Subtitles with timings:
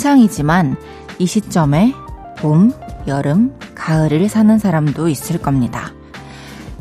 [0.00, 0.76] 한창이지만
[1.18, 1.92] 이 시점에
[2.38, 2.72] 봄,
[3.06, 5.92] 여름, 가을을 사는 사람도 있을 겁니다.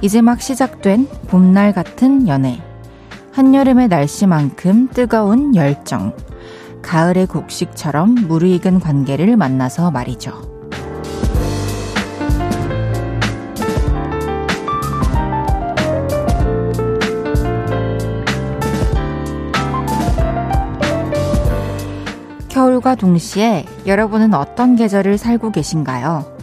[0.01, 2.61] 이제 막 시작된 봄날 같은 연애.
[3.33, 6.15] 한여름의 날씨만큼 뜨거운 열정.
[6.81, 10.58] 가을의 곡식처럼 무르익은 관계를 만나서 말이죠.
[22.79, 26.37] 겨울과 동시에 여러분은 어떤 계절을 살고 계신가요?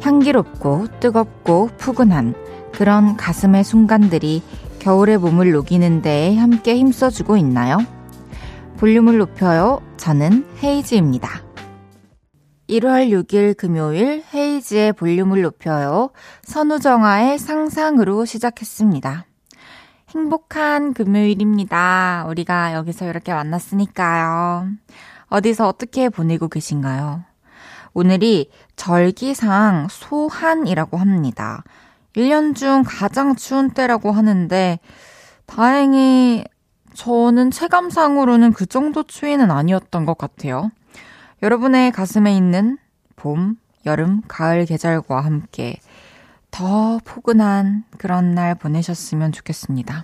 [0.00, 2.34] 향기롭고 뜨겁고 푸근한
[2.72, 4.42] 그런 가슴의 순간들이
[4.78, 7.78] 겨울의 몸을 녹이는 데에 함께 힘써주고 있나요?
[8.78, 9.80] 볼륨을 높여요.
[9.96, 11.42] 저는 헤이즈입니다.
[12.68, 16.10] 1월 6일 금요일 헤이즈의 볼륨을 높여요.
[16.44, 19.24] 선우정아의 상상으로 시작했습니다.
[20.10, 22.26] 행복한 금요일입니다.
[22.28, 24.68] 우리가 여기서 이렇게 만났으니까요.
[25.28, 27.24] 어디서 어떻게 보내고 계신가요?
[27.94, 31.64] 오늘이 절기상 소한이라고 합니다.
[32.14, 34.78] 1년 중 가장 추운 때라고 하는데,
[35.46, 36.44] 다행히
[36.94, 40.70] 저는 체감상으로는 그 정도 추위는 아니었던 것 같아요.
[41.42, 42.78] 여러분의 가슴에 있는
[43.16, 43.56] 봄,
[43.86, 45.78] 여름, 가을 계절과 함께
[46.50, 50.02] 더 포근한 그런 날 보내셨으면 좋겠습니다.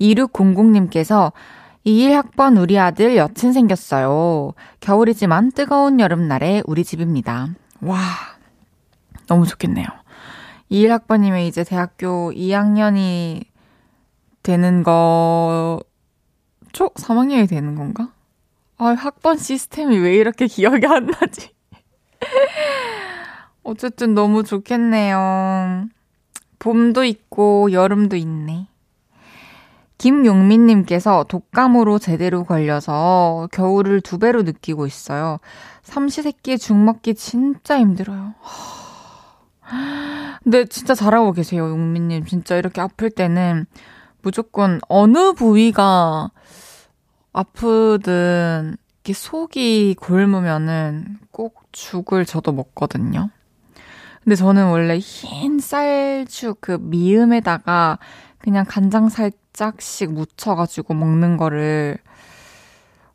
[0.00, 1.32] 2600님께서
[1.86, 4.52] 21학번 우리 아들 여친 생겼어요.
[4.80, 7.48] 겨울이지만 뜨거운 여름날에 우리 집입니다.
[7.80, 7.98] 와,
[9.26, 9.86] 너무 좋겠네요.
[10.70, 13.44] 21학번이면 이제 대학교 2학년이
[14.42, 15.80] 되는 거,
[16.72, 16.88] 초?
[16.90, 18.12] 3학년이 되는 건가?
[18.78, 21.50] 아, 학번 시스템이 왜 이렇게 기억이 안 나지?
[23.62, 25.86] 어쨌든 너무 좋겠네요.
[26.58, 28.68] 봄도 있고 여름도 있네.
[30.02, 35.38] 김용민님께서 독감으로 제대로 걸려서 겨울을 두 배로 느끼고 있어요.
[35.84, 38.34] 삼시세끼 죽 먹기 진짜 힘들어요.
[40.42, 42.24] 근데 진짜 잘하고 계세요, 용민님.
[42.24, 43.66] 진짜 이렇게 아플 때는
[44.22, 46.32] 무조건 어느 부위가
[47.32, 53.30] 아프든 이렇게 속이 곪으면은 꼭 죽을 저도 먹거든요.
[54.24, 58.00] 근데 저는 원래 흰 쌀죽 그 미음에다가
[58.38, 61.98] 그냥 간장 살 짝씩 묻혀가지고 먹는 거를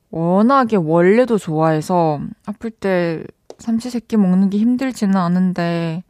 [0.09, 3.23] 워낙에 원래도 좋아해서 아플 때
[3.59, 6.03] 삼시세끼 먹는 게 힘들지는 않은데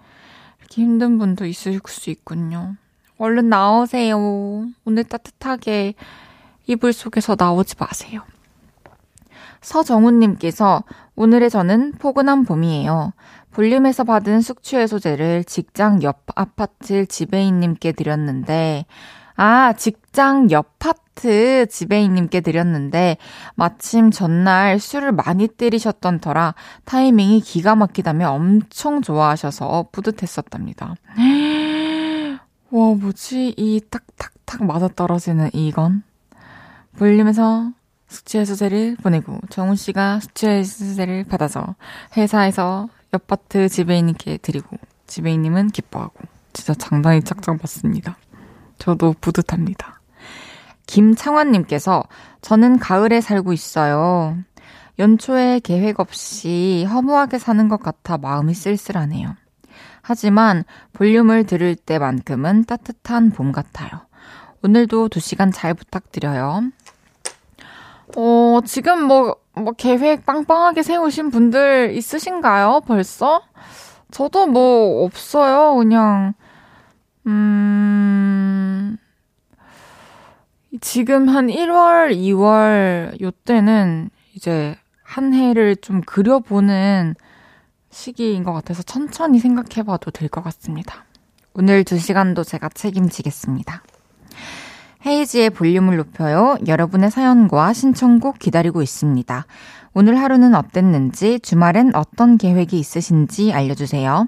[0.59, 2.75] 이렇게 힘든 분도 있을 수 있군요.
[3.17, 4.19] 얼른 나오세요.
[4.85, 5.95] 오늘 따뜻하게
[6.67, 8.21] 이불 속에서 나오지 마세요.
[9.61, 10.83] 서정훈님께서
[11.15, 13.13] 오늘의 저는 포근한 봄이에요.
[13.51, 18.85] 볼륨에서 받은 숙취 해소제를 직장 옆 아파트 지배인님께 드렸는데,
[19.38, 20.78] 아, 직장 옆
[21.18, 23.18] 아파트 지배인님께 드렸는데,
[23.56, 26.53] 마침 전날 술을 많이 때리셨던 터라
[26.86, 30.96] 타이밍이 기가 막히다며 엄청 좋아하셔서 뿌듯했었답니다.
[32.70, 33.56] 와, 뭐지?
[33.58, 36.04] 이 탁탁탁 맞아 떨어지는 이건?
[36.98, 37.72] 볼륨에서
[38.09, 41.75] 숙취해소제를 보내고, 정훈 씨가 숙취해소제를 받아서
[42.16, 44.78] 회사에서 옆파트 지배인님께 드리고
[45.08, 46.19] 지배인님은 기뻐하고
[46.54, 48.18] 진짜 장단이 짝짝 맞습니다.
[48.77, 50.01] 저도 뿌듯합니다.
[50.85, 52.03] 김창환님께서
[52.41, 54.38] 저는 가을에 살고 있어요.
[54.99, 59.35] 연초에 계획 없이 허무하게 사는 것 같아 마음이 쓸쓸하네요.
[60.01, 64.07] 하지만 볼륨을 들을 때만큼은 따뜻한 봄 같아요.
[64.63, 66.71] 오늘도 2시간 잘 부탁드려요.
[68.15, 72.81] 어, 지금 뭐, 뭐 계획 빵빵하게 세우신 분들 있으신가요?
[72.88, 73.41] 벌써?
[74.11, 75.75] 저도 뭐 없어요.
[75.75, 76.33] 그냥
[77.27, 78.56] 음
[80.81, 87.16] 지금 한 1월, 2월 요때는 이제 한 해를 좀 그려보는
[87.90, 91.06] 시기인 것 같아서 천천히 생각해봐도 될 것 같습니다.
[91.54, 93.81] 오늘 2시간도 제가 책임지겠습니다.
[95.06, 96.58] 헤이지의 볼륨을 높여요.
[96.68, 99.46] 여러분의 사연과 신청곡 기다리고 있습니다.
[99.94, 104.28] 오늘 하루는 어땠는지, 주말엔 어떤 계획이 있으신지 알려주세요.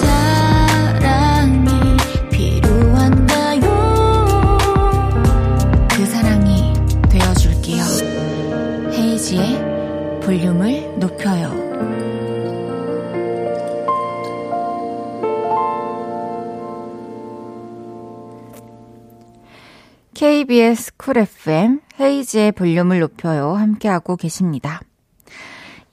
[9.31, 11.71] 이은지의 볼륨을 높여요.
[20.13, 23.53] KBS 쿨 FM 헤이지의 볼륨을 높여요.
[23.53, 24.81] 함께하고 계십니다.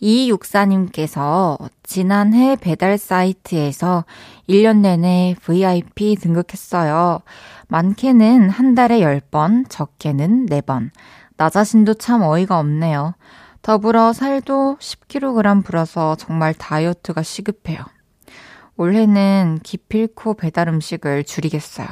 [0.01, 4.05] 이육사님께서 지난해 배달 사이트에서
[4.49, 7.21] 1년 내내 VIP 등극했어요.
[7.69, 10.91] 많게는 한 달에 10번, 적게는 4번.
[11.37, 13.15] 나 자신도 참 어이가 없네요.
[13.63, 17.79] 더불어 살도 10kg 불어서 정말 다이어트가 시급해요.
[18.77, 21.87] 올해는 기필코 배달 음식을 줄이겠어요.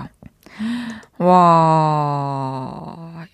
[1.18, 3.26] 와,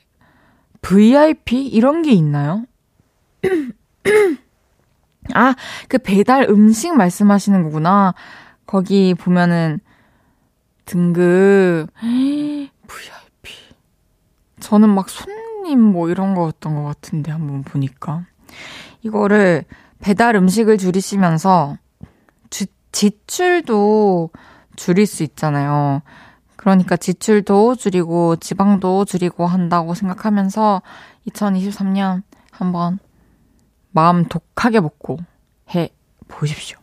[0.80, 1.66] VIP?
[1.66, 2.64] 이런 게 있나요?
[5.34, 5.54] 아,
[5.88, 8.14] 그 배달 음식 말씀하시는 거구나.
[8.66, 9.80] 거기 보면은
[10.84, 13.54] 등급 VIP.
[14.60, 18.24] 저는 막 손 님 뭐 이런 거였던 것 같은데 한번 보니까
[19.02, 19.64] 이거를
[20.00, 21.78] 배달 음식을 줄이시면서
[22.50, 24.30] 주, 지출도
[24.76, 26.02] 줄일 수 있잖아요.
[26.56, 30.82] 그러니까 지출도 줄이고 지방도 줄이고 한다고 생각하면서
[31.28, 32.98] 2023년 한번
[33.90, 35.18] 마음 독하게 먹고
[35.74, 35.90] 해
[36.28, 36.78] 보십시오.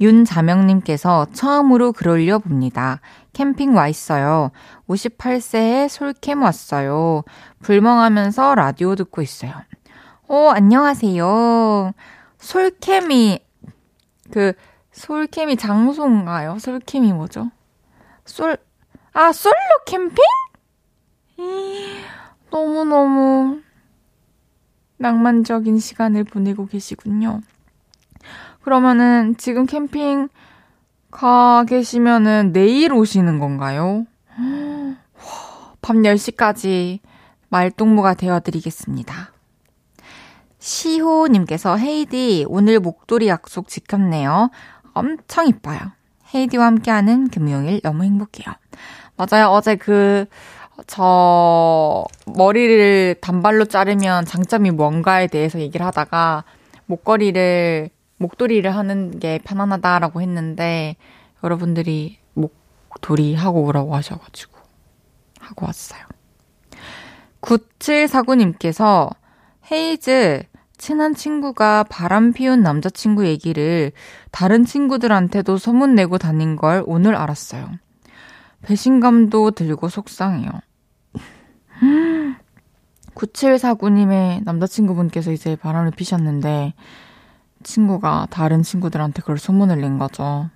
[0.00, 3.00] 윤자명님께서 처음으로 글 올려 봅니다.
[3.36, 4.50] 캠핑 와 있어요.
[4.88, 7.22] 58세에 솔캠 왔어요.
[7.60, 9.52] 불멍하면서 라디오 듣고 있어요.
[10.26, 11.92] 오, 안녕하세요.
[12.38, 13.44] 솔캠이,
[14.32, 14.54] 그,
[14.92, 16.58] 솔캠이 장소인가요?
[16.58, 17.50] 솔캠이 뭐죠?
[18.24, 18.56] 솔,
[19.12, 19.54] 아, 솔로
[19.84, 20.16] 캠핑?
[22.50, 23.60] 너무너무
[24.96, 27.42] 낭만적인 시간을 보내고 계시군요.
[28.62, 30.30] 그러면은 지금 캠핑
[31.10, 34.06] 가 계시면은 내일 오시는 건가요?
[35.80, 37.00] 밤 10시까지
[37.48, 39.32] 말동무가 되어드리겠습니다.
[40.58, 44.50] 시호님께서 헤이디 오늘 목도리 약속 지켰네요.
[44.94, 45.78] 엄청 이뻐요.
[46.34, 48.54] 헤이디와 함께하는 금요일 너무 행복해요.
[49.16, 49.48] 맞아요.
[49.48, 50.26] 어제 그,
[50.86, 56.44] 저, 머리를 단발로 자르면 장점이 뭔가에 대해서 얘기를 하다가
[56.86, 60.96] 목걸이를, 목도리를 하는 게 편안하다라고 했는데
[61.42, 64.56] 여러분들이 목도리 하고 오라고 하셔가지고
[65.40, 66.00] 하고 왔어요.
[67.40, 69.14] 9749님께서
[69.70, 70.44] 헤이즈,
[70.78, 73.92] 친한 친구가 바람 피운 남자친구 얘기를
[74.30, 77.70] 다른 친구들한테도 소문내고 다닌 걸 오늘 알았어요.
[78.62, 80.50] 배신감도 들고 속상해요.
[83.14, 86.74] 9749님의 남자친구분께서 이제 바람을 피셨는데,
[87.66, 90.48] 친구가 다른 친구들한테 그걸 소문을 낸 거죠.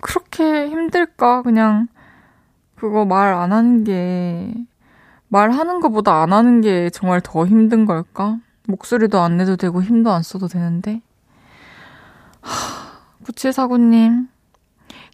[0.00, 1.42] 그렇게 힘들까?
[1.42, 1.88] 그냥,
[2.76, 4.54] 그거 말 안 하는 게,
[5.28, 8.38] 말하는 것보다 안 하는 게 정말 더 힘든 걸까?
[8.66, 11.02] 목소리도 안 내도 되고 힘도 안 써도 되는데.
[12.40, 14.28] 하, 9749님,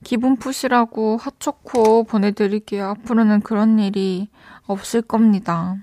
[0.04, 2.86] 기분 푸시라고 핫초코 보내드릴게요.
[2.90, 4.28] 앞으로는 그런 일이
[4.66, 5.76] 없을 겁니다.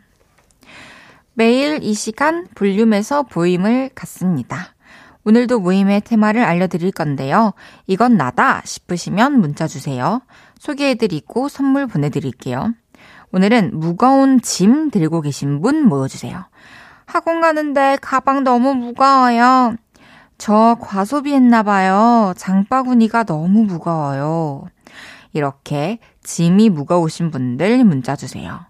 [1.33, 4.75] 매일 이 시간 볼륨에서 모임을 갖습니다.
[5.25, 7.53] 오늘도 모임의 테마를 알려드릴 건데요.
[7.87, 10.21] 이건 나다 싶으시면 문자 주세요.
[10.59, 12.73] 소개해드리고 선물 보내드릴게요.
[13.31, 16.45] 오늘은 무거운 짐 들고 계신 분 모여주세요.
[17.05, 19.75] 학원 가는데 가방 너무 무거워요.
[20.37, 22.33] 저 과소비했나봐요.
[22.37, 24.65] 장바구니가 너무 무거워요.
[25.31, 28.65] 이렇게 짐이 무거우신 분들 문자 주세요.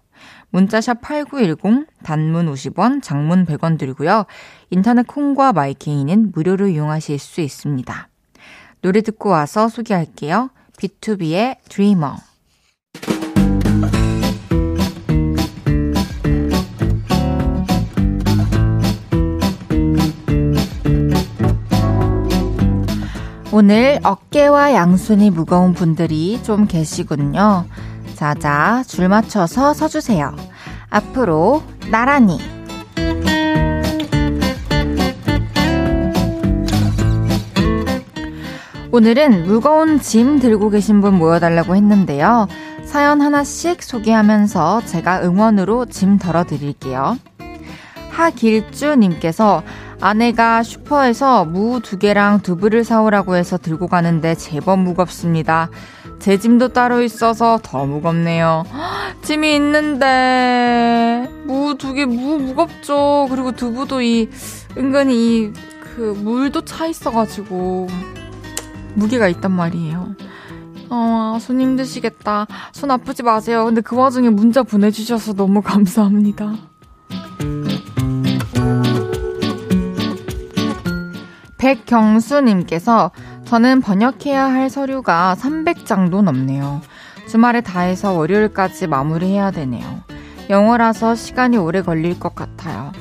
[0.54, 4.24] 문자샵 8910, 단문 50원, 장문 100원 들고요.
[4.70, 8.08] 인터넷 콩과 마이케이는 무료로 이용하실 수 있습니다.
[8.80, 10.50] 노래 듣고 와서 소개할게요.
[10.78, 12.14] B2B의 Dreamer.
[23.50, 27.66] 오늘 어깨와 양손이 무거운 분들이 좀 계시군요.
[28.14, 30.34] 자자, 줄 맞춰서 서주세요.
[30.90, 32.38] 앞으로 나란히.
[38.92, 42.46] 오늘은 무거운 짐 들고 계신 분 모여달라고 했는데요.
[42.84, 47.18] 사연 하나씩 소개하면서 제가 응원으로 짐 덜어드릴게요.
[48.10, 49.64] 하길주님께서
[50.00, 55.70] 아내가 슈퍼에서 무 두 개랑 두부를 사오라고 해서 들고 가는데 제법 무겁습니다.
[56.24, 58.64] 제 짐도 따로 있어서 더 무겁네요.
[59.20, 63.26] 짐이 있는데 무 두 개 무 무겁죠.
[63.28, 64.30] 그리고 두부도 이
[64.78, 65.52] 은근히 이
[65.94, 67.88] 그 물도 차 있어가지고
[68.94, 70.16] 무게가 있단 말이에요.
[70.88, 72.46] 어, 손 힘드시겠다.
[72.72, 73.66] 손 아프지 마세요.
[73.66, 76.54] 근데 그 와중에 문자 보내주셔서 너무 감사합니다.
[81.64, 83.10] 백경수님께서
[83.46, 86.82] 저는 번역해야 할 서류가 300장도 넘네요.
[87.26, 90.02] 주말에 다 해서 월요일까지 마무리해야 되네요.
[90.50, 92.92] 영어라서 시간이 오래 걸릴 것 같아요.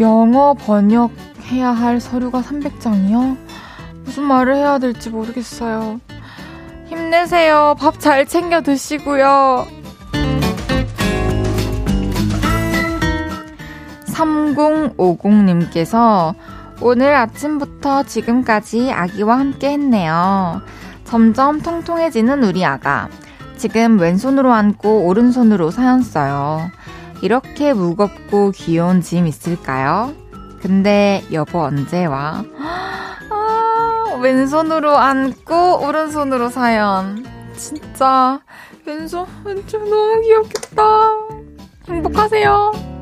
[0.00, 3.36] 영어 번역해야 할 서류가 300장이요?
[4.04, 6.00] 무슨 말을 해야 될지 모르겠어요.
[6.86, 7.76] 힘내세요.
[7.78, 9.66] 밥 잘 챙겨 드시고요.
[14.06, 16.34] 3050님께서
[16.80, 20.60] 오늘 아침부터 지금까지 아기와 함께 했네요.
[21.04, 23.08] 점점 통통해지는 우리 아가.
[23.56, 26.70] 지금 왼손으로 안고 오른손으로 사연 써요.
[27.22, 30.12] 이렇게 무겁고 귀여운 짐 있을까요?
[30.60, 32.44] 근데 여보 언제 와?
[33.30, 37.24] 아, 왼손으로 안고 오른손으로 사연.
[37.56, 38.40] 진짜
[38.84, 40.82] 왼손 왼쪽 너무 귀엽겠다.
[41.88, 42.93] 행복하세요.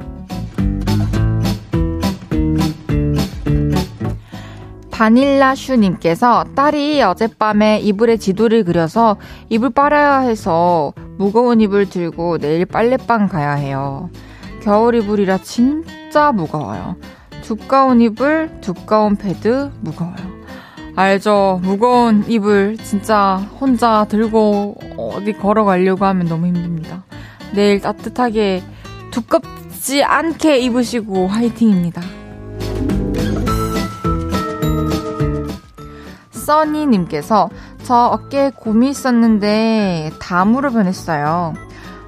[5.02, 9.16] 바닐라슈님께서 딸이 어젯밤에 이불에 지도를 그려서
[9.48, 14.10] 이불 빨아야 해서 무거운 이불 들고 내일 빨래방 가야 해요.
[14.62, 16.94] 겨울 이불이라 진짜 무거워요.
[17.42, 20.14] 두꺼운 이불, 두꺼운 패드, 무거워요.
[20.94, 21.58] 알죠.
[21.64, 27.02] 무거운 이불 진짜 혼자 들고 어디 걸어가려고 하면 너무 힘듭니다.
[27.52, 28.62] 내일 따뜻하게
[29.10, 32.21] 두껍지 않게 입으시고 화이팅입니다.
[36.42, 37.48] 써니님께서
[37.84, 41.54] 저 어깨에 곰이 있었는데 다무로 변했어요.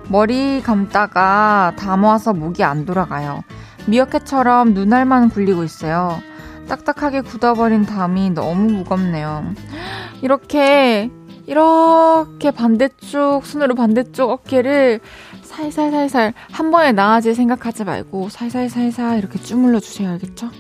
[0.09, 3.43] 머리 감다가 다 모아서 목이 안 돌아가요.
[3.87, 6.19] 미어캣처럼 눈알만 굴리고 있어요.
[6.69, 9.55] 딱딱하게 굳어버린 담이 너무 무겁네요.
[10.23, 11.11] 이렇게,
[11.47, 15.01] 이렇게 반대쪽, 손으로 반대쪽 어깨를
[15.43, 20.11] 살살살살 한 번에 나아질 생각하지 말고 살살살살 이렇게 주물러 주세요.
[20.11, 20.51] 알겠죠?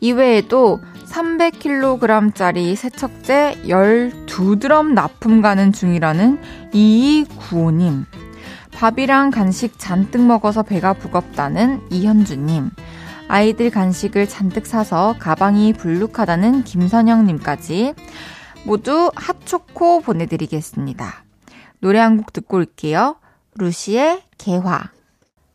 [0.00, 8.04] 이외에도 300kg짜리 세척제 12드럼 납품 가는 중이라는 2295님.
[8.72, 12.70] 밥이랑 간식 잔뜩 먹어서 배가 부겁다는 이현주님.
[13.28, 17.94] 아이들 간식을 잔뜩 사서 가방이 불룩하다는 김선영님까지
[18.64, 21.24] 모두 핫초코 보내드리겠습니다.
[21.80, 23.16] 노래 한 곡 듣고 올게요.
[23.56, 24.90] 루시의 개화.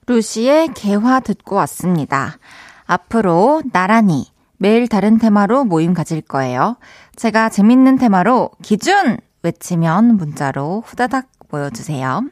[0.07, 2.37] 루시의 개화 듣고 왔습니다.
[2.85, 4.25] 앞으로 나란히
[4.57, 6.77] 매일 다른 테마로 모임 가질 거예요.
[7.15, 9.17] 제가 재밌는 테마로 기준!
[9.43, 12.23] 외치면 문자로 후다닥 모여주세요.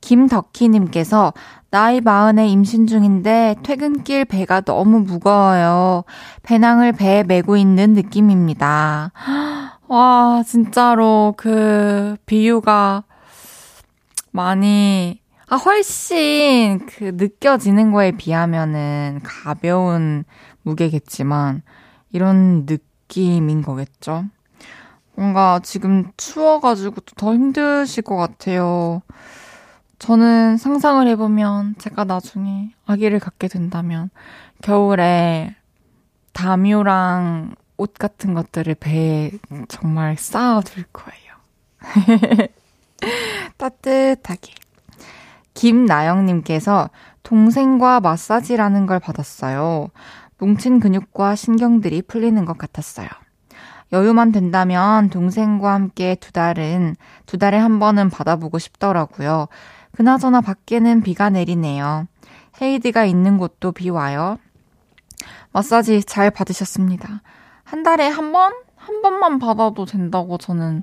[0.00, 1.32] 김덕희님께서
[1.70, 6.04] 나이 마흔에 임신 중인데 퇴근길 배가 너무 무거워요.
[6.42, 9.12] 배낭을 배에 메고 있는 느낌입니다.
[9.88, 13.04] 와, 진짜로 그 비유가
[14.30, 20.24] 많이, 아, 훨씬 그 느껴지는 거에 비하면은 가벼운
[20.68, 21.62] 무게겠지만
[22.10, 24.26] 이런 느낌인 거겠죠.
[25.14, 29.02] 뭔가 지금 추워가지고 더 힘드실 것 같아요.
[29.98, 34.10] 저는 상상을 해보면 제가 나중에 아기를 갖게 된다면
[34.62, 35.56] 겨울에
[36.32, 39.32] 담요랑 옷 같은 것들을 배에
[39.68, 41.34] 정말 쌓아둘 거예요.
[43.56, 44.54] 따뜻하게.
[45.54, 46.90] 김나영님께서
[47.24, 49.90] 동생과 마사지라는 걸 받았어요.
[50.38, 53.08] 뭉친 근육과 신경들이 풀리는 것 같았어요.
[53.92, 59.48] 여유만 된다면 동생과 함께 두 달은, 두 달에 한 번은 받아보고 싶더라고요.
[59.92, 62.06] 그나저나 밖에는 비가 내리네요.
[62.60, 64.38] 헤이드가 있는 곳도 비 와요.
[65.52, 67.22] 마사지 잘 받으셨습니다.
[67.64, 68.52] 한 달에 한 번?
[68.76, 70.82] 한 번만 받아도 된다고 저는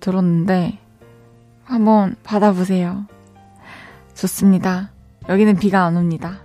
[0.00, 0.78] 들었는데,
[1.64, 3.06] 한번 받아보세요.
[4.14, 4.90] 좋습니다.
[5.28, 6.40] 여기는 비가 안 옵니다.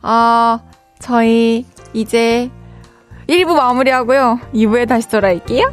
[0.00, 0.60] 아,
[0.98, 2.50] 저희 이제
[3.28, 4.40] 1부 마무리하고요.
[4.54, 5.70] 2부에 다시 돌아올게요.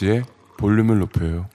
[0.00, 0.24] 헤이지의
[0.56, 1.46] 볼륨을 높여요.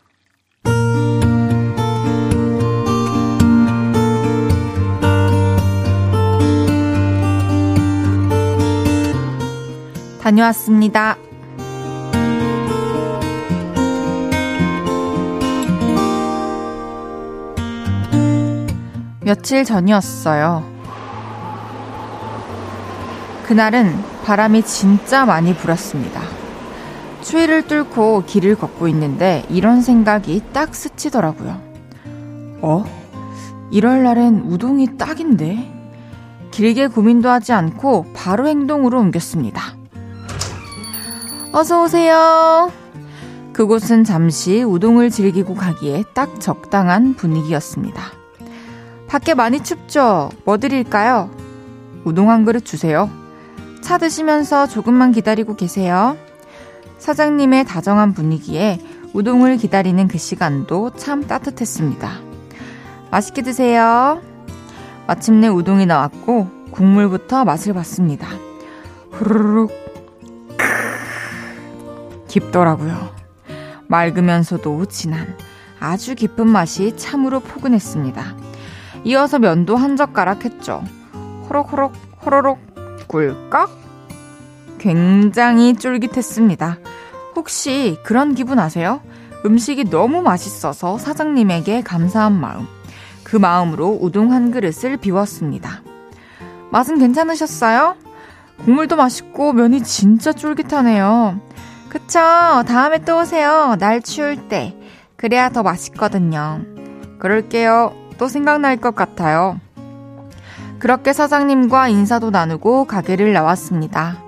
[10.21, 11.17] 다녀왔습니다.
[19.21, 20.63] 며칠 전이었어요.
[23.47, 26.24] 그날은 바람이 진짜 많이 불었습니다.
[27.35, 31.61] 추위를 뚫고 길을 걷고 있는데 이런 생각이 딱 스치더라고요.
[32.61, 32.85] 어?
[33.71, 35.73] 이럴 날엔 우동이 딱인데?
[36.51, 39.61] 길게 고민도 하지 않고 바로 행동으로 옮겼습니다.
[41.51, 42.71] 어서오세요.
[43.51, 48.01] 그곳은 잠시 우동을 즐기고 가기에 딱 적당한 분위기였습니다.
[49.07, 50.29] 밖에 많이 춥죠?
[50.45, 51.29] 뭐 드릴까요?
[52.05, 53.09] 우동 한 그릇 주세요.
[53.81, 56.15] 차 드시면서 조금만 기다리고 계세요.
[56.97, 58.79] 사장님의 다정한 분위기에
[59.13, 62.09] 우동을 기다리는 그 시간도 참 따뜻했습니다.
[63.11, 64.21] 맛있게 드세요.
[65.07, 68.27] 마침내 우동이 나왔고 국물부터 맛을 봤습니다.
[69.11, 69.71] 후루룩
[72.27, 73.13] 깊더라고요.
[73.87, 75.37] 맑으면서도 진한
[75.79, 78.35] 아주 깊은 맛이 참으로 포근했습니다.
[79.05, 80.83] 이어서 면도 한 젓가락 했죠.
[81.47, 81.93] 호록호록
[82.25, 82.59] 호로록
[83.07, 83.84] 꿀꺽
[84.85, 86.77] 굉장히 쫄깃했습니다.
[87.35, 89.01] 혹시 그런 기분 아세요?
[89.43, 92.67] 음식이 너무 맛있어서 사장님에게 감사한 마음.
[93.23, 95.81] 그 마음으로 우동 한 그릇을 비웠습니다.
[96.69, 97.95] 맛은 괜찮으셨어요?
[98.63, 101.39] 국물도 맛있고 면이 진짜 쫄깃하네요.
[101.89, 102.19] 그쵸?
[102.67, 103.75] 다음에 또 오세요.
[103.79, 104.77] 날 추울 때.
[105.17, 106.61] 그래야 더 맛있거든요.
[107.17, 107.91] 그럴게요.
[108.19, 109.59] 또 생각날 것 같아요.
[110.77, 114.24] 그렇게 사장님과 인사도 나누고 가게를 나왔습니다.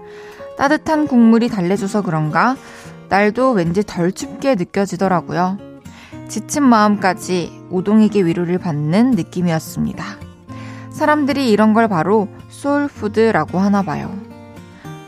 [0.57, 2.57] 따뜻한 국물이 달래줘서 그런가
[3.09, 5.57] 날도 왠지 덜 춥게 느껴지더라고요.
[6.27, 10.03] 지친 마음까지 우동에게 위로를 받는 느낌이었습니다.
[10.89, 14.13] 사람들이 이런 걸 바로 소울푸드라고 하나 봐요.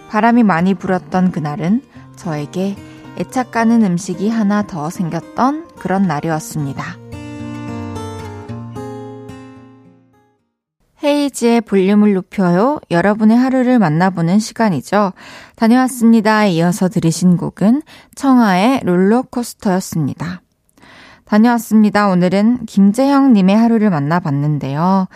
[0.09, 1.81] 바람이 많이 불었던 그날은
[2.15, 2.75] 저에게
[3.19, 6.98] 애착 가는 음식이 하나 더 생겼던 그런 날이었습니다.
[11.03, 12.79] 헤이지의 볼륨을 높여요.
[12.91, 15.13] 여러분의 하루를 만나보는 시간이죠.
[15.55, 16.45] 다녀왔습니다.
[16.47, 17.81] 이어서 들으신 곡은
[18.15, 20.41] 청하의 롤러코스터였습니다.
[21.25, 22.09] 다녀왔습니다.
[22.09, 25.07] 오늘은 김재형님의 하루를 만나봤는데요.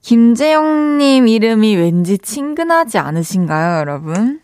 [0.00, 4.40] 김재형님 이름이 왠지 친근하지 않으신가요, 여러분?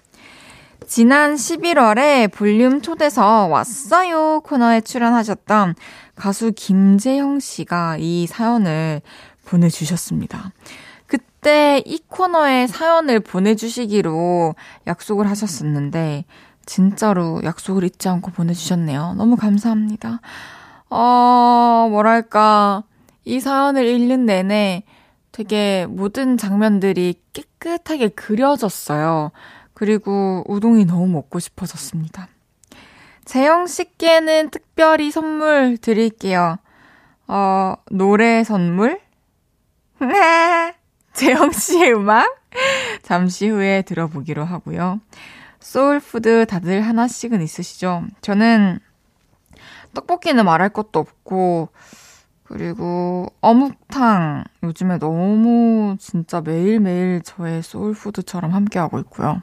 [0.87, 5.77] 지난 11월에 볼륨 초대서 왔어요 코너에 출연하셨던
[6.15, 9.01] 가수 김재형 씨가 이 사연을
[9.45, 10.53] 보내주셨습니다.
[11.07, 14.55] 그때 이 코너에 사연을 보내주시기로
[14.87, 16.25] 약속을 하셨었는데,
[16.67, 19.15] 진짜로 약속을 잊지 않고 보내주셨네요.
[19.15, 20.21] 너무 감사합니다.
[20.91, 22.85] 어, 뭐랄까,
[23.25, 24.85] 이 사연을 읽는 내내
[25.33, 29.33] 되게 모든 장면들이 깨끗하게 그려졌어요.
[29.73, 32.29] 그리고 우동이 너무 먹고 싶어졌습니다.
[33.25, 36.59] 재영 씨께는 특별히 선물 드릴게요.
[37.27, 39.01] 어, 노래 선물?
[40.01, 40.75] 네.
[41.13, 42.29] 재영 씨의 음악
[43.03, 45.01] 잠시 후에 들어보기로 하고요.
[45.61, 48.05] 소울푸드 다들 하나씩은 있으시죠?
[48.21, 48.81] 저는
[49.95, 51.69] 떡볶이는 말할 것도 없고
[52.45, 59.41] 그리고 어묵탕 요즘에 너무 진짜 매일매일 저의 소울푸드처럼 함께하고 있고요.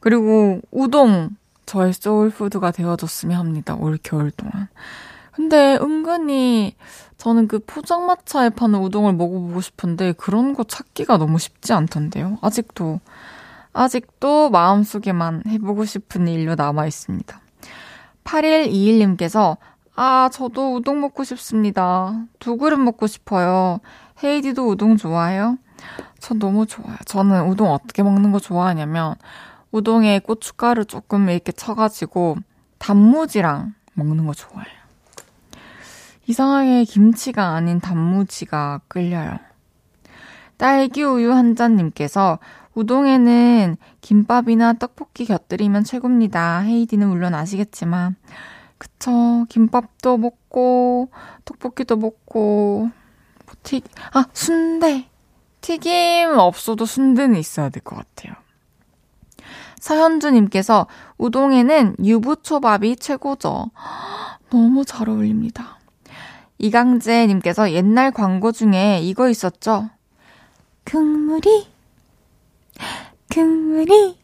[0.00, 1.30] 그리고 우동
[1.66, 3.74] 저의 소울푸드가 되어줬으면 합니다.
[3.76, 4.68] 올 겨울 동안.
[5.32, 6.74] 근데 은근히
[7.18, 12.38] 저는 그 포장마차에 파는 우동을 먹어보고 싶은데 그런 거 찾기가 너무 쉽지 않던데요.
[12.40, 13.00] 아직도,
[13.72, 17.40] 아직도 마음속에만 해보고 싶은 일로 남아 있습니다.
[18.24, 19.56] 8121님께서
[19.96, 22.24] 아, 저도 우동 먹고 싶습니다.
[22.38, 23.80] 두 그릇 먹고 싶어요.
[24.24, 25.58] 헤이디도 우동 좋아해요?
[26.18, 26.96] 전 너무 좋아요.
[27.04, 29.14] 저는 우동 어떻게 먹는 거 좋아하냐면,
[29.72, 32.38] 우동에 고춧가루 조금 이렇게 쳐가지고,
[32.78, 34.79] 단무지랑 먹는 거 좋아해요.
[36.30, 39.40] 이상하게 김치가 아닌 단무지가 끌려요.
[40.58, 42.38] 딸기 우유 한 잔님께서
[42.74, 46.60] 우동에는 김밥이나 떡볶이 곁들이면 최고입니다.
[46.60, 48.14] 헤이디는 물론 아시겠지만,
[48.78, 49.44] 그쵸.
[49.48, 51.10] 김밥도 먹고,
[51.44, 52.88] 떡볶이도 먹고,
[53.46, 55.08] 뭐 튀, 아, 순대.
[55.62, 58.34] 튀김 없어도 순대는 있어야 될 것 같아요.
[59.80, 60.86] 서현주님께서
[61.18, 63.70] 우동에는 유부초밥이 최고죠.
[64.50, 65.79] 너무 잘 어울립니다.
[66.60, 69.88] 이강재님께서 옛날 광고 중에 이거 있었죠?
[70.84, 71.66] 국물이,
[73.32, 74.18] 국물이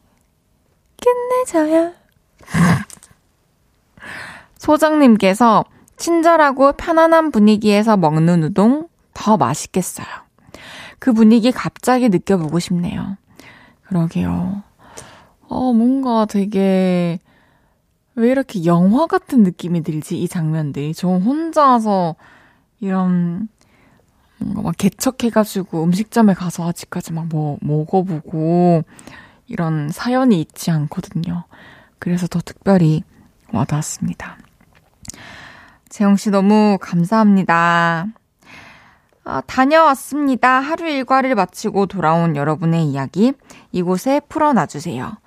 [1.01, 1.93] 끝내줘요.
[4.59, 5.65] 소장님께서
[5.97, 10.05] 친절하고 편안한 분위기에서 먹는 우동 더 맛있겠어요.
[10.99, 13.17] 그 분위기 갑자기 느껴보고 싶네요.
[13.87, 14.61] 그러게요.
[15.49, 17.19] 어, 뭔가 되게,
[18.17, 20.95] 왜 이렇게 영화 같은 느낌이 들지, 이 장면들이.
[20.95, 22.15] 저 혼자서
[22.79, 23.47] 이런,
[24.39, 28.81] 뭔가 막 개척해가지고 음식점에 가서 아직까지 막 뭐, 먹어보고,
[29.45, 31.43] 이런 사연이 있지 않거든요.
[31.99, 33.03] 그래서 더 특별히
[33.53, 34.37] 와닿았습니다.
[35.89, 38.07] 재영씨 너무 감사합니다.
[39.23, 40.59] 아, 다녀왔습니다.
[40.59, 43.33] 하루 일과를 마치고 돌아온 여러분의 이야기
[43.71, 45.17] 이곳에 풀어놔주세요.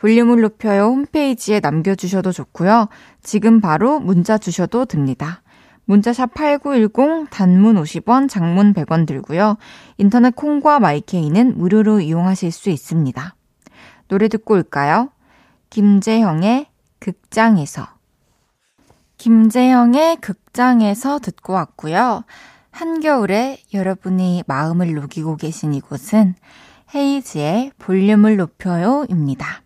[0.00, 2.88] 볼륨을 높여요 홈페이지에 남겨주셔도 좋고요.
[3.22, 5.42] 지금 바로 문자 주셔도 됩니다.
[5.84, 9.56] 문자샵 8910 단문 50원, 장문 100원 들고요.
[9.98, 13.34] 인터넷 콩과 마이케이는 무료로 이용하실 수 있습니다.
[14.08, 15.10] 노래 듣고 올까요?
[15.68, 16.66] 김재형의
[16.98, 17.86] 극장에서
[19.18, 22.24] 김재형의 극장에서 듣고 왔고요.
[22.70, 26.36] 한겨울에 여러분이 마음을 녹이고 계신 이곳은
[26.94, 29.62] 헤이즈의 볼륨을 높여요입니다.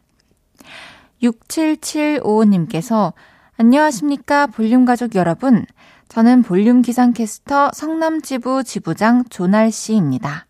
[1.25, 3.13] 6775님께서
[3.57, 5.65] 안녕하십니까 볼륨 가족 여러분.
[6.09, 10.47] 저는 볼륨 기상캐스터 성남지부 지부장 조날 씨입니다.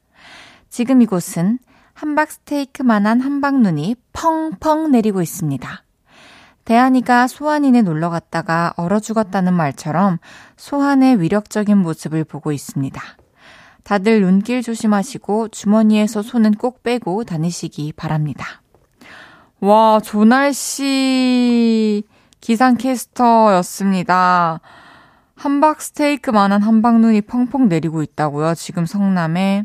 [0.69, 1.59] 지금 이곳은
[1.93, 5.85] 함박 스테이크만한 함박눈이 펑펑 내리고 있습니다.
[6.65, 10.19] 대한이가 소환이네 놀러 갔다가 얼어 죽었다는 말처럼
[10.57, 13.01] 소환의 위력적인 모습을 보고 있습니다.
[13.85, 18.64] 다들 눈길 조심하시고 주머니에서 손은 꼭 빼고 다니시기 바랍니다.
[19.65, 22.05] 와, 조날 씨
[22.43, 24.61] 기상캐스터였습니다.
[25.37, 28.55] 함박 스테이크만한 함박눈이 펑펑 내리고 있다고요.
[28.57, 29.65] 지금 성남에.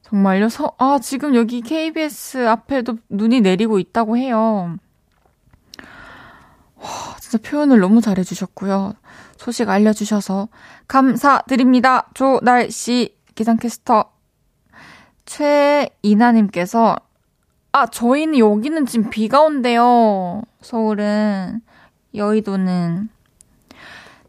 [0.00, 0.48] 정말요?
[0.48, 4.78] 서, 아, 지금 여기 KBS 앞에도 눈이 내리고 있다고 해요.
[6.76, 8.94] 와, 진짜 표현을 너무 잘해주셨고요.
[9.36, 10.48] 소식 알려주셔서
[10.88, 12.08] 감사드립니다.
[12.14, 14.10] 조날씨 기상캐스터
[15.26, 16.96] 최이나님께서
[17.76, 20.40] 아 저희는 여기는 지금 비가 온대요.
[20.62, 21.60] 서울은
[22.14, 23.10] 여의도는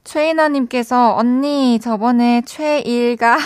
[0.03, 3.37] 최이나님께서 언니 저번에 최일가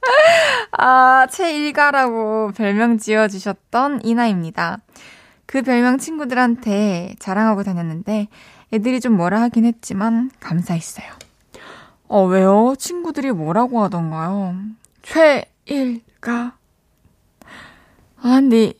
[0.72, 4.78] 아 최일가라고 별명 지어주셨던 이나입니다.
[5.44, 8.28] 그 별명 친구들한테 자랑하고 다녔는데
[8.72, 11.12] 애들이 좀 뭐라 하긴 했지만 감사했어요.
[12.08, 12.74] 어, 왜요?
[12.78, 14.56] 친구들이 뭐라고 하던가요?
[15.02, 16.56] 최일가.
[18.16, 18.72] 아, 근데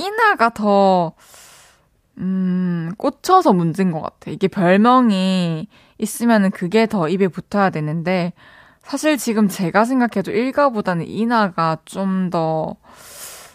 [0.00, 1.12] 이나가 더,
[2.18, 4.30] 음, 꽂혀서 문제인 것 같아.
[4.30, 8.32] 이게 별명이 있으면은 그게 더 입에 붙어야 되는데,
[8.82, 12.76] 사실 지금 제가 생각해도 일가보다는 이나가 좀 더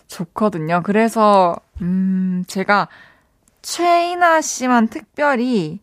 [0.08, 0.81] 좋거든요.
[0.84, 2.88] 그래서 음, 제가
[3.62, 5.79] 최이나 씨만 특별히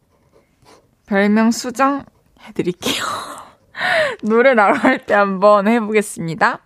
[1.06, 2.04] 별명 수정
[2.40, 3.04] 해드릴게요.
[4.22, 6.60] 노래 나갈 때 한번 해보겠습니다.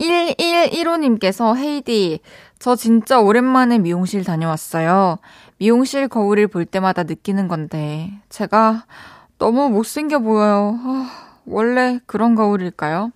[0.00, 2.20] 1115님께서 헤이디,
[2.58, 5.18] 저 진짜 오랜만에 미용실 다녀왔어요.
[5.58, 8.84] 미용실 거울을 볼 때마다 느끼는 건데, 제가
[9.38, 10.78] 너무 못생겨 보여요.
[10.82, 13.12] 아, 원래 그런 거울일까요?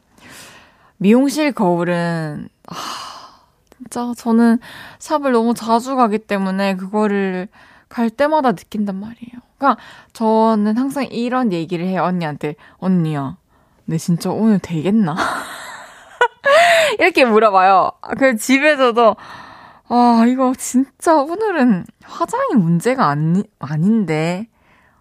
[0.97, 2.75] 미용실 거울은, 아,
[3.77, 4.59] 진짜 저는
[4.99, 7.49] 샵을 너무 자주 가기 때문에 그거를
[7.89, 9.41] 갈 때마다 느낀단 말이에요.
[9.59, 12.03] 그러니까 저는 항상 이런 얘기를 해요.
[12.05, 12.55] 언니한테.
[12.79, 13.37] 언니야,
[13.85, 15.17] 내 진짜 오늘 되겠나?
[16.99, 17.93] 이렇게 물어봐요.
[18.19, 19.17] 그 집에서도
[19.89, 24.49] 아, 이거 진짜 오늘은 화장이 문제가 아니, 아닌데,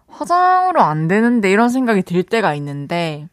[0.08, 3.28] 화장으로 안 되는데 이런 생각이 들 때가 있는데,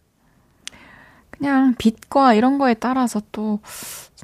[1.32, 3.60] 그냥 빛과 이런 거에 따라서 또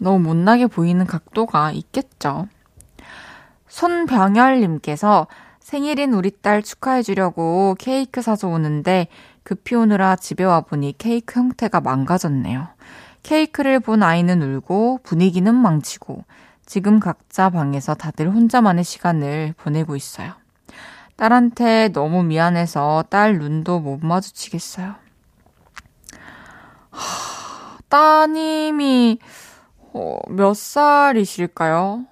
[0.01, 2.47] 너무 못나게 보이는 각도가 있겠죠.
[3.67, 5.27] 손병열님께서
[5.59, 9.07] 생일인 우리 딸 축하해주려고 케이크 사서 오는데
[9.43, 12.67] 급히 오느라 집에 와보니 케이크 형태가 망가졌네요.
[13.25, 16.23] 케이크를 본 아이는 울고 분위기는 망치고
[16.63, 20.33] 지금 각자 방에서 다들 혼자만의 시간을 보내고 있어요.
[21.15, 24.93] 딸한테 너무 미안해서 딸 눈도 못 마주치겠어요.
[26.91, 29.17] 하, 따님이
[29.93, 32.05] 어, 몇 살이실까요?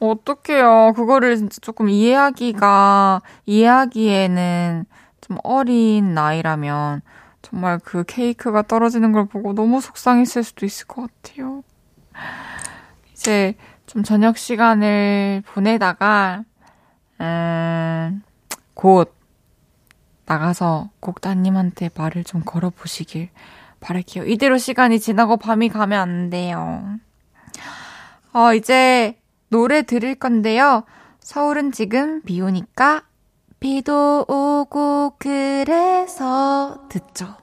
[0.00, 0.92] 어떡해요.
[0.96, 4.86] 그거를 진짜 조금 이해하기가, 이해하기에는
[5.20, 7.02] 좀 어린 나이라면
[7.46, 11.62] 정말 그 케이크가 떨어지는 걸 보고 너무 속상했을 수도 있을 것 같아요.
[13.12, 13.54] 이제
[13.86, 16.42] 좀 저녁 시간을 보내다가,
[17.20, 18.22] 음,
[18.74, 19.14] 곧
[20.24, 23.28] 나가서 꼭 따님한테 말을 좀 걸어보시길
[23.78, 24.24] 바랄게요.
[24.24, 26.98] 이대로 시간이 지나고 밤이 가면 안 돼요.
[28.32, 29.16] 어, 이제
[29.50, 30.82] 노래 들을 건데요.
[31.20, 33.04] 서울은 지금 비 오니까
[33.58, 37.36] 비도 오고 그래서 듣죠.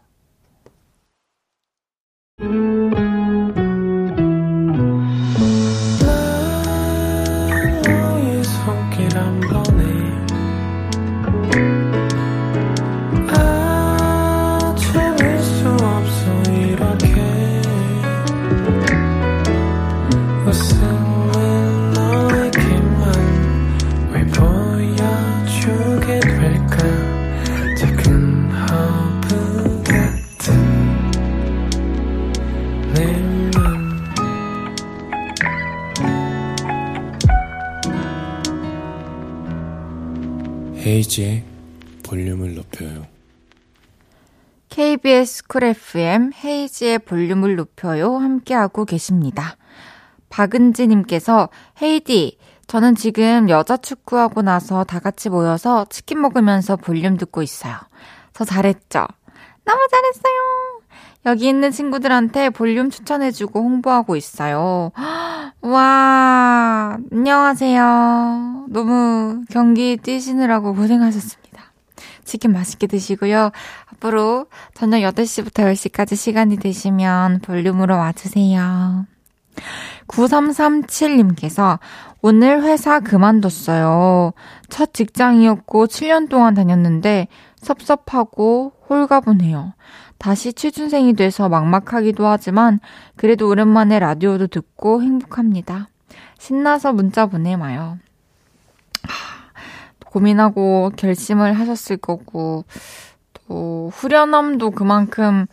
[40.94, 41.44] 헤이즈의
[42.04, 43.08] 볼륨을 높여요.
[44.70, 48.16] KBS 쿨 FM 헤이즈의 볼륨을 높여요.
[48.18, 49.58] 함께하고 계십니다.
[50.30, 51.50] 박은지님께서
[51.82, 57.76] 헤이디, 저는 지금 여자 축구하고 나서 다 같이 모여서 치킨 먹으면서 볼륨 듣고 있어요.
[58.34, 59.08] 저 잘했죠?
[59.66, 60.63] 너무 잘했어요!
[61.26, 64.92] 여기 있는 친구들한테 볼륨 추천해주고 홍보하고 있어요.
[65.62, 68.66] 와, 안녕하세요.
[68.70, 71.44] 너무 경기 뛰시느라고 고생하셨습니다.
[72.26, 73.52] 치킨 맛있게 드시고요.
[73.94, 79.06] 앞으로 저녁 8시부터 10시까지 시간이 되시면 볼륨으로 와주세요.
[80.08, 81.80] 9337님께서
[82.22, 84.34] 오늘 회사 그만뒀어요.
[84.70, 87.28] 첫 직장이었고 7년 동안 다녔는데
[87.62, 89.74] 섭섭하고 홀가분해요.
[90.18, 92.80] 다시 취준생이 돼서 막막하기도 하지만
[93.16, 95.88] 그래도 오랜만에 라디오도 듣고 행복합니다.
[96.38, 98.00] 신나서 문자 보내마요.
[100.06, 102.66] 고민하고 결심을 하셨을 거고
[103.34, 105.48] 또 후련함도 그만큼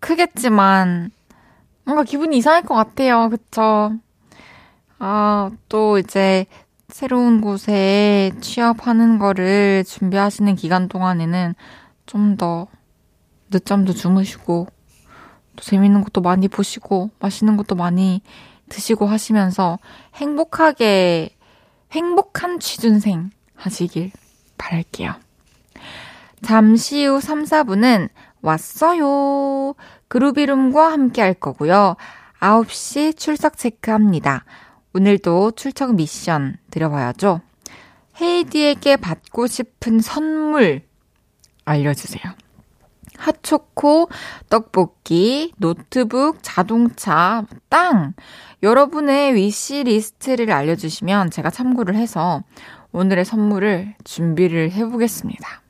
[0.00, 1.10] 크겠지만
[1.84, 3.28] 뭔가 기분이 이상할 것 같아요.
[3.28, 3.92] 그쵸?
[4.98, 6.46] 아, 또 이제
[6.88, 11.54] 새로운 곳에 취업하는 거를 준비하시는 기간 동안에는
[12.06, 12.66] 좀 더
[13.50, 14.66] 늦잠도 주무시고
[15.56, 18.22] 또 재밌는 것도 많이 보시고 맛있는 것도 많이
[18.68, 19.78] 드시고 하시면서
[20.14, 21.30] 행복하게
[21.92, 24.12] 행복한 취준생 하시길
[24.56, 25.14] 바랄게요.
[26.42, 28.08] 잠시 후 3, 4분은
[28.42, 29.74] 왔어요.
[30.08, 31.96] 그루비룸과 함께 할 거고요.
[32.40, 34.44] 9시 출석 체크합니다.
[34.94, 37.40] 오늘도 출석 미션 드려봐야죠.
[38.20, 40.82] 헤이디에게 받고 싶은 선물
[41.64, 42.22] 알려주세요.
[43.18, 44.08] 핫초코,
[44.48, 48.14] 떡볶이, 노트북, 자동차, 땅.
[48.62, 52.42] 여러분의 위시 리스트를 알려주시면 제가 참고를 해서
[52.92, 55.62] 오늘의 선물을 준비를 해보겠습니다.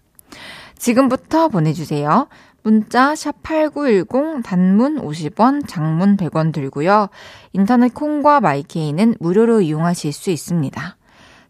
[0.76, 2.28] 지금부터 보내주세요.
[2.62, 7.08] 문자 샵8910 단문 50원, 장문 100원 들고요.
[7.52, 10.96] 인터넷 콩과 마이케이는 무료로 이용하실 수 있습니다.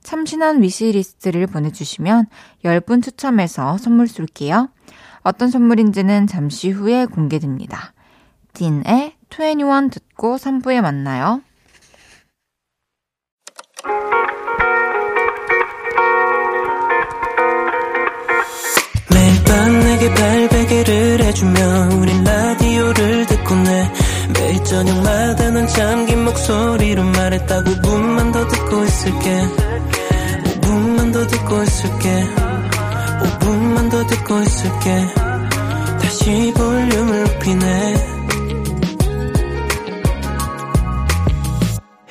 [0.02, 2.26] 참신한 위시리스트를 보내주시면
[2.64, 4.68] 10분 추첨해서 선물 쏠게요.
[5.22, 7.92] 어떤 선물인지는 잠시 후에 공개됩니다.
[8.54, 11.42] 딘의 21 듣고 3부에 만나요.
[19.11, 23.92] 매일 밤 내게 발베개를 해주며 우린 라디오를 듣고 내
[24.35, 29.42] 매일 저녁마다 넌 잠긴 목소리로 말했다 5분만 더 듣고 있을게
[30.61, 32.67] 5분만 더 듣고 있을게
[33.20, 35.07] 5분만 더 듣고 있을게.
[36.00, 37.94] 다시 볼륨을 높이네.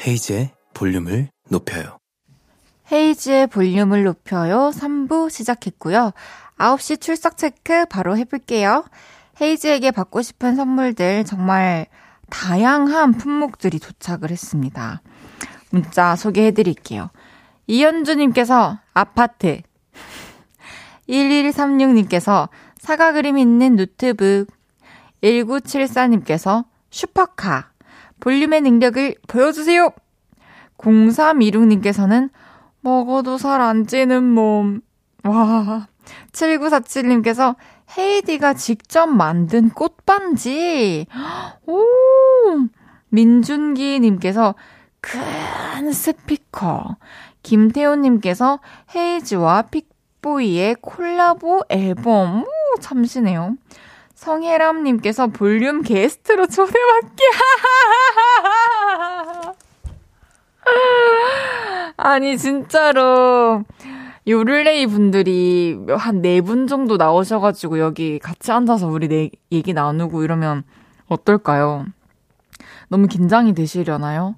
[0.05, 1.97] 헤이즈의 볼륨을 높여요.
[2.91, 4.71] 헤이즈의 볼륨을 높여요.
[4.73, 6.11] 3부 시작했고요.
[6.57, 8.85] 9시 출석 체크 바로 해볼게요.
[9.41, 11.87] 헤이즈에게 받고 싶은 선물들 정말
[12.29, 15.01] 다양한 품목들이 도착을 했습니다.
[15.69, 17.09] 문자 소개해드릴게요.
[17.67, 19.61] 이현주님께서 아파트
[21.09, 24.47] 1136님께서 사과 그림 있는 노트북,
[25.21, 27.69] 1974님께서 슈퍼카,
[28.19, 29.89] 볼륨의 능력을 보여주세요!
[30.77, 32.29] 0326님께서는
[32.81, 34.81] 먹어도 살 안 찌는 몸.
[35.23, 35.87] 와.
[36.31, 37.55] 7947님께서
[37.97, 41.07] 헤이디가 직접 만든 꽃반지.
[41.65, 41.83] 오!
[43.09, 44.55] 민준기님께서
[45.01, 46.97] 큰 스피커.
[47.43, 48.59] 김태호님께서
[48.95, 52.43] 헤이즈와 픽보이의 콜라보 앨범.
[52.43, 53.55] 오, 참신하네요.
[54.15, 57.23] 성혜람님께서 볼륨 게스트로 초대받기.
[61.97, 63.63] 아니, 진짜로.
[64.27, 70.63] 요를레이 분들이 한 네 분 정도 나오셔가지고 여기 같이 앉아서 우리 네, 얘기 나누고 이러면
[71.07, 71.85] 어떨까요?
[72.89, 74.35] 너무 긴장이 되시려나요?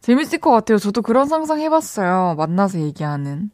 [0.00, 0.78] 재밌을 것 같아요.
[0.78, 2.34] 저도 그런 상상 해봤어요.
[2.36, 3.50] 만나서 얘기하는.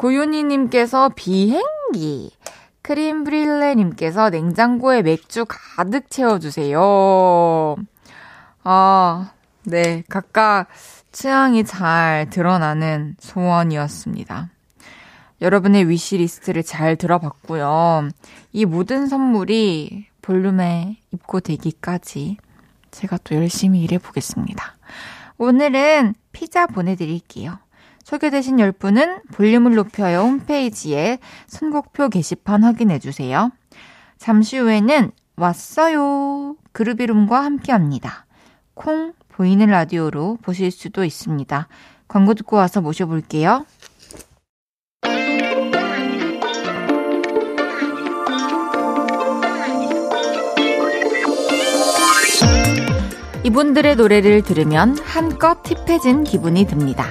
[0.00, 2.30] 고윤희님께서 비행기.
[2.80, 7.76] 크림브릴레님께서 냉장고에 맥주 가득 채워주세요.
[8.64, 9.32] 아,
[9.64, 10.02] 네.
[10.08, 10.68] 각각
[11.12, 14.48] 취향이 잘 드러나는 소원이었습니다.
[15.42, 18.08] 여러분의 위시리스트를 잘 들어봤고요.
[18.52, 22.38] 이 모든 선물이 볼륨에 입고되기까지
[22.90, 24.76] 제가 또 열심히 일해보겠습니다.
[25.36, 27.58] 오늘은 피자 보내드릴게요.
[28.04, 33.50] 소개되신 10분은 볼륨을 높여요 홈페이지에 선곡표 게시판 확인해주세요.
[34.18, 36.56] 잠시 후에는 왔어요.
[36.72, 38.26] 그루비룸과 함께 합니다.
[38.74, 41.68] 콩 보이는 라디오로 보실 수도 있습니다.
[42.08, 43.64] 광고 듣고 와서 모셔볼게요.
[53.42, 57.06] 이분들의 노래를 들으면 한껏 힙해진 기분이 듭니다.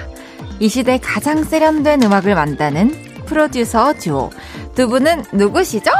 [0.60, 2.90] 이 시대 가장 세련된 음악을 만드는
[3.24, 4.28] 프로듀서 듀오.
[4.74, 5.90] 두 분은 누구시죠?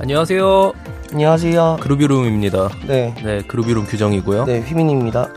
[0.00, 0.72] 안녕하세요.
[1.12, 1.78] 안녕하세요.
[1.80, 2.68] 그루비룸입니다.
[2.86, 3.12] 네.
[3.24, 4.44] 네, 그루비룸 규정이고요.
[4.44, 5.28] 네, 휘민입니다.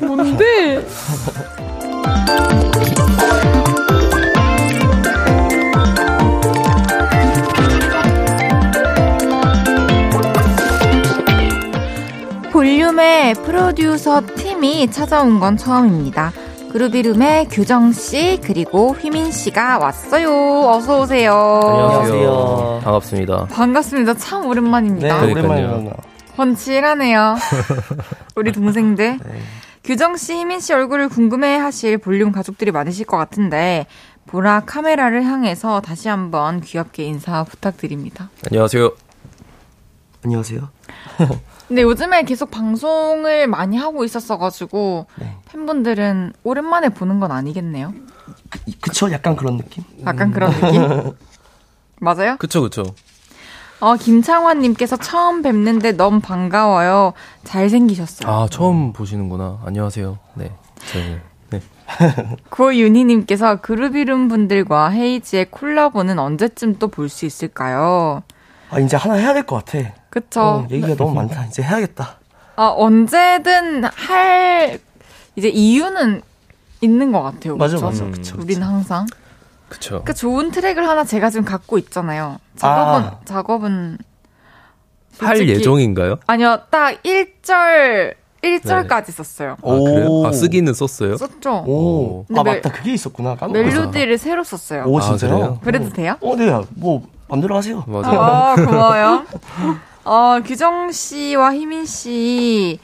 [0.00, 0.84] 뭔데?
[12.52, 16.30] 볼륨의 프로듀서 팀이 찾아온 건 처음입니다.
[16.78, 20.30] 그루비룸의 규정씨, 그리고 휘민씨가 왔어요.
[20.68, 21.34] 어서오세요.
[21.34, 22.80] 안녕하세요.
[22.84, 23.46] 반갑습니다.
[23.46, 24.14] 반갑습니다.
[24.14, 25.24] 참 네, 오랜만입니다.
[25.24, 25.90] 오랜만에 만나.
[26.36, 27.36] 번칠하네요.
[28.36, 29.18] 우리 동생들.
[29.18, 29.40] 네.
[29.82, 33.86] 규정씨, 휘민씨 얼굴을 궁금해 하실 볼륨 가족들이 많으실 것 같은데,
[34.26, 38.30] 보라 카메라를 향해서 다시 한번 귀엽게 인사 부탁드립니다.
[38.46, 38.92] 안녕하세요.
[40.24, 40.68] 안녕하세요.
[41.68, 45.36] 근데 요즘에 계속 방송을 많이 하고 있었어가지고, 네.
[45.50, 47.92] 팬분들은 오랜만에 보는 건 아니겠네요?
[48.66, 49.10] 이- 그쵸?
[49.12, 49.84] 약간 그런 느낌?
[50.06, 50.82] 약간 그런 느낌?
[52.00, 52.36] 맞아요?
[52.38, 52.94] 그쵸, 그쵸.
[53.80, 57.12] 어, 김창환님께서 처음 뵙는데 너무 반가워요.
[57.44, 58.32] 잘생기셨어요.
[58.32, 59.60] 아, 처음 보시는구나.
[59.64, 60.18] 안녕하세요.
[60.34, 60.52] 네.
[60.90, 61.62] 저는, 네.
[62.50, 68.22] 고윤희님께서 그루비룸 분들과 헤이지의 콜라보는 언제쯤 또 볼 수 있을까요?
[68.70, 69.92] 아, 이제 하나 해야 될 것 같아.
[70.10, 70.40] 그쵸.
[70.40, 71.44] 어, 얘기가 너무 많다.
[71.46, 72.18] 이제 해야겠다.
[72.56, 74.78] 아, 언제든 할,
[75.36, 76.22] 이제 이유는
[76.80, 77.56] 있는 것 같아요.
[77.56, 77.86] 맞아, 그쵸?
[77.86, 78.04] 맞아.
[78.04, 78.10] 음.
[78.12, 78.32] 그쵸.
[78.36, 78.42] 그쵸.
[78.44, 79.06] 우리는 항상.
[79.68, 80.02] 그쵸.
[80.04, 82.38] 그 좋은 트랙을 하나 제가 지금 갖고 있잖아요.
[82.56, 83.18] 작업은, 아.
[83.24, 83.98] 작업은.
[85.18, 86.16] 할 솔직히- 예정인가요?
[86.28, 89.56] 아니요, 딱 1절, 1절까지 썼어요.
[89.62, 90.06] 아, 그래요?
[90.08, 90.26] 오.
[90.26, 91.16] 아, 쓰기는 썼어요?
[91.16, 91.64] 썼죠?
[91.66, 92.24] 오.
[92.36, 92.70] 아, 멜- 맞다.
[92.70, 93.34] 그게 있었구나.
[93.34, 93.62] 까먹었어.
[93.64, 94.84] 멜로디를 새로 썼어요.
[94.86, 95.30] 오, 아, 진짜요?
[95.34, 95.60] 그래요?
[95.64, 96.16] 그래도 돼요?
[96.20, 96.50] 어, 네.
[96.70, 97.84] 뭐, 맘대로 하세요.
[97.86, 98.20] 맞아요.
[98.20, 99.24] 아, 고마워요.
[100.04, 102.78] 어, 규정 씨와 휘민 씨,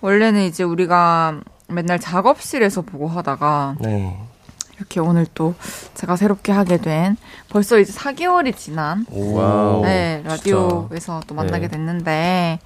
[0.00, 4.18] 원래는 이제 우리가 맨날 작업실에서 보고 하다가, 네.
[4.76, 5.54] 이렇게 오늘 또
[5.94, 7.16] 제가 새롭게 하게 된,
[7.48, 9.34] 벌써 이제 4개월이 지난, 오.
[9.34, 9.82] wow.
[9.82, 10.22] 네.
[10.24, 11.76] 라디오에서 또 만나게 네.
[11.76, 12.58] 됐는데,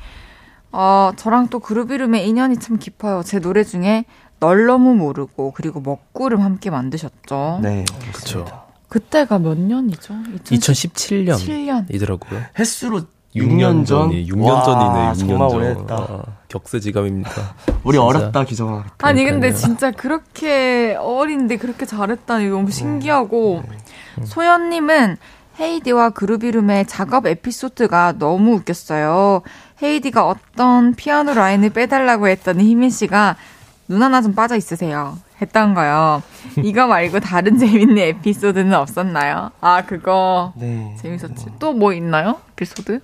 [0.73, 3.23] 어, 저랑 또 그루비룸의 인연이 참 깊어요.
[3.23, 4.05] 제 노래 중에
[4.41, 7.61] 널 너무 모르고, 그리고 먹구름 함께 만드셨죠.
[7.63, 7.85] 네.
[8.15, 8.47] 그쵸.
[8.89, 10.15] 그때가 몇 년이죠?
[10.45, 11.35] 2017년.
[11.37, 11.95] 7년.
[11.95, 12.41] 이더라고요.
[12.59, 13.03] 횟수로
[13.37, 14.11] 6년 전?
[14.11, 15.59] 6년 와, 전이네, 6년 정말 전.
[15.59, 15.95] 오래됐다.
[15.95, 17.31] 아, 격세지감입니다.
[17.85, 17.99] 우리.
[17.99, 18.85] 어렵다, 기정아.
[18.99, 19.53] 아니 근데.
[19.53, 22.51] 진짜 그렇게 어린데 그렇게 잘했다니 네.
[22.51, 23.63] 너무 신기하고
[24.25, 25.17] 소연님은
[25.61, 29.43] 헤이디와 그루비룸의 작업 에피소드가 너무 웃겼어요.
[29.83, 33.37] 헤이디가 어떤 피아노 라인을 빼달라고 했더니 희민 씨가
[33.89, 35.19] 눈 하나 좀 빠져 있으세요.
[35.41, 36.23] 했던 거요.
[36.65, 39.51] 이거 말고 다른 재밌는 에피소드는 없었나요?
[39.61, 40.95] 아 그거 네.
[41.01, 41.47] 재밌었지.
[41.59, 42.37] 또 뭐 있나요?
[42.53, 43.01] 에피소드?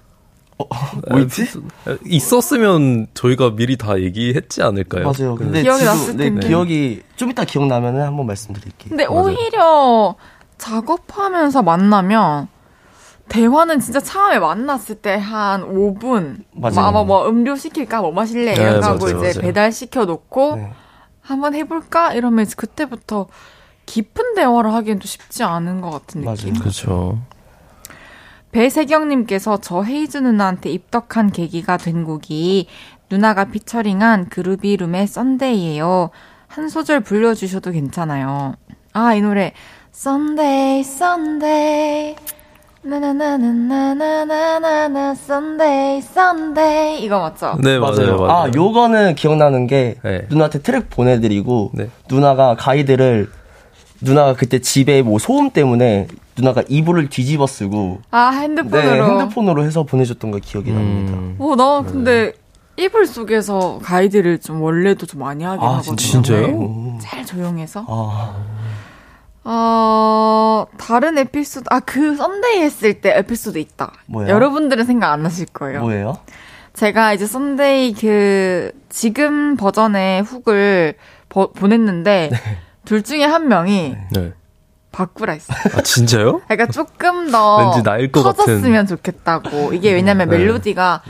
[1.10, 1.46] 뭐 있지?
[1.86, 5.04] 아, 있었으면 저희가 미리 다 얘기했지 않을까요?
[5.04, 5.34] 맞아요.
[5.34, 6.46] 근데 기억이 지금 났을 네, 텐데.
[6.46, 8.88] 기억이 좀 이따 기억나면은 한번 말씀드릴게요.
[8.90, 9.20] 근데 맞아요.
[9.22, 10.14] 오히려
[10.58, 12.48] 작업하면서 만나면
[13.28, 16.74] 대화는 진짜 처음에 만났을 때 한 5분 맞아요.
[16.74, 19.40] 뭐, 아마 뭐 음료 시킬까 뭐 마실래 네, 이런 하고 맞아요, 이제 맞아요.
[19.40, 20.72] 배달 시켜 놓고 네.
[21.24, 23.26] 한번 해볼까 이러면 이제 그때부터
[23.86, 26.52] 깊은 대화를 하기엔 또 쉽지 않은 것 같은 느낌.
[26.52, 26.60] 맞아요.
[26.60, 27.18] 그렇죠.
[28.52, 32.68] 배세경님께서 저 헤이즈 누나한테 입덕한 계기가 된 곡이
[33.10, 36.10] 누나가 피처링한 그루비룸의 썬데이예요.
[36.46, 38.54] 한 소절 불러주셔도 괜찮아요.
[38.92, 39.52] 아, 이 노래.
[39.92, 42.16] Sunday, Sunday.
[43.84, 47.02] 나나나나나나나나 Sunday, Sunday.
[47.02, 47.56] 이거 맞죠?
[47.62, 48.18] 네, 맞아요.
[48.18, 48.30] 맞아요.
[48.30, 50.26] 아, 요거는 기억나는 게 네.
[50.28, 51.88] 누나한테 트랙 보내드리고 네.
[52.08, 53.30] 누나가 가이드를
[54.02, 59.20] 누나가 그때 집에 뭐 소음 때문에 누나가 이불을 뒤집어 쓰고 아, 네, 핸드폰으로.
[59.20, 61.14] 핸드폰으로 해서 보내줬던 거 기억이 납니다.
[61.14, 62.32] 음, 어, 나 근데
[62.76, 65.96] 이불 속에서 가이드를 좀 원래도 좀 많이 하긴 아, 하거든요.
[65.96, 66.46] 진짜요?
[66.48, 66.98] 음.
[67.00, 67.86] 제일 조용해서.
[67.88, 68.34] 아,
[69.44, 73.92] 어, 다른 에피소드, 아, 그 Sunday 했을 때 에피소드 있다.
[74.06, 74.30] 뭐예요?
[74.34, 75.80] 여러분들은 생각 안 나실 거예요.
[75.82, 76.18] 뭐예요?
[76.72, 80.94] 제가 이제 Sunday 그, 지금 버전의 hook을
[81.28, 82.30] 버- 보냈는데,
[82.84, 84.32] 둘 중에 한 명이 네.
[84.92, 85.56] 바꾸라 했어요.
[85.76, 86.40] 아, 진짜요?
[86.46, 88.86] 그러니까 조금 더 왠지 나일 것 터졌으면 같은.
[88.86, 89.72] 좋겠다고.
[89.74, 90.38] 이게 왜냐면 네.
[90.38, 91.02] 멜로디가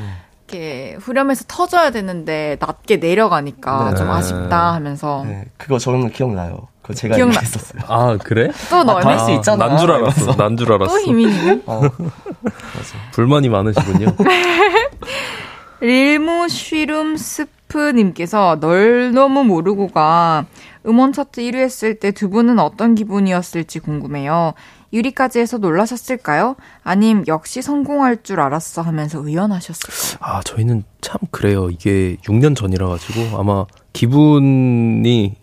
[0.48, 3.96] 이렇게 후렴에서 터져야 되는데 낮게 내려가니까 네.
[3.96, 6.68] 좀 아쉽다 하면서 네, 그거 저는 기억나요.
[6.84, 7.82] 그거 제가 기억나- 얘기했었어요.
[7.88, 8.50] 아, 그래?
[8.68, 9.68] 또 아, 너네 할수 있잖아.
[9.68, 10.36] 난 줄 알았어.
[10.36, 10.92] 난 줄 알았어.
[10.92, 11.80] 또 희민이는 어,
[13.12, 14.08] 불만이 많으시군요.
[15.80, 20.46] 릴무 쉬룸 스프님께서 널 너무 모르고가
[20.86, 24.52] 음원 차트 1위 했을 때 두 분은 어떤 기분이었을지 궁금해요.
[24.92, 26.54] 1위까지 해서 놀라셨을까요?
[26.84, 30.18] 아님 역시 성공할 줄 알았어 하면서 의연하셨을까요?
[30.20, 31.68] 아, 저희는 참 그래요.
[31.70, 35.34] 이게 6년 전이라 가지고 아마 기분이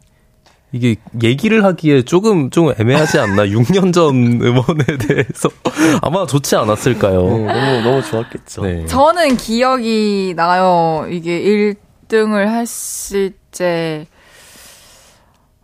[0.73, 3.43] 이게 얘기를 하기에 조금 좀 애매하지 않나?
[3.51, 5.49] 6년 전 음원에 대해서
[6.01, 7.21] 아마 좋지 않았을까요?
[7.23, 8.61] 네, 너무 너무 좋았겠죠.
[8.63, 8.85] 네.
[8.85, 11.05] 저는 기억이 나요.
[11.09, 11.75] 이게
[12.07, 14.07] 1등을 했을 때,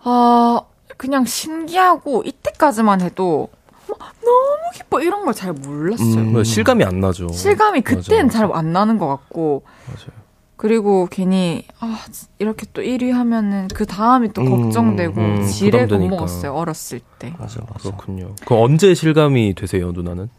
[0.03, 0.59] 아,
[0.97, 3.49] 그냥 신기하고, 이때까지만 해도,
[3.87, 6.05] 막 너무 기뻐, 이런 걸 잘 몰랐어요.
[6.17, 6.33] 음.
[6.33, 7.29] 뭐 실감이 안 나죠.
[7.29, 10.26] 실감이 그때는 잘 안 나는 것 같고, 맞아요.
[10.57, 11.99] 그리고 괜히, 아,
[12.39, 16.15] 이렇게 또 1위 하면은 그 다음이 또 음, 걱정되고, 음, 지레 부담되니까.
[16.17, 17.33] 겁먹었어요, 어렸을 때.
[17.37, 17.79] 맞아 맞아.
[17.79, 18.33] 그렇군요.
[18.45, 20.29] 그 언제 실감이 되세요, 누나는?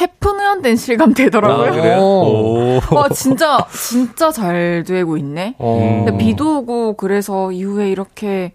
[0.00, 1.66] 해프누연 된 실감 되더라고요.
[1.66, 1.98] 아, 그래요?
[2.02, 2.80] 오.
[2.90, 5.54] 와, 진짜, 진짜 잘 되고 있네.
[5.58, 6.02] 어.
[6.04, 8.52] 근데 비도 오고 그래서 이후에 이렇게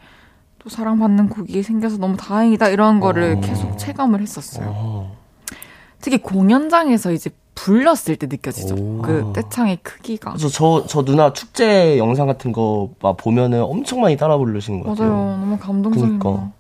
[0.58, 3.42] 또 사랑받는 곡이 생겨서 너무 다행이다 이런 거를 어.
[3.42, 4.66] 계속 체감을 했었어요.
[4.70, 5.18] 어.
[6.02, 7.30] 특히 공연장에서 이제
[7.64, 8.76] 불렀을 때 느껴지죠.
[8.76, 9.02] 오.
[9.02, 10.32] 그 떼창의 크기가.
[10.32, 14.90] 그래서 저, 저 누나 축제 영상 같은 거 막 보면은 엄청 많이 따라 부르시는 것
[14.92, 15.12] 같아요.
[15.14, 15.38] 맞아요.
[15.38, 16.24] 너무 감동적인 그니까.
[16.30, 16.52] 거.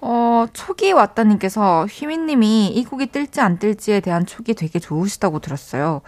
[0.00, 6.00] 어, 촉이 왔다님께서 휘민님이 이 곡이 뜰지 안 뜰지에 대한 촉이 되게 좋으시다고 들었어요.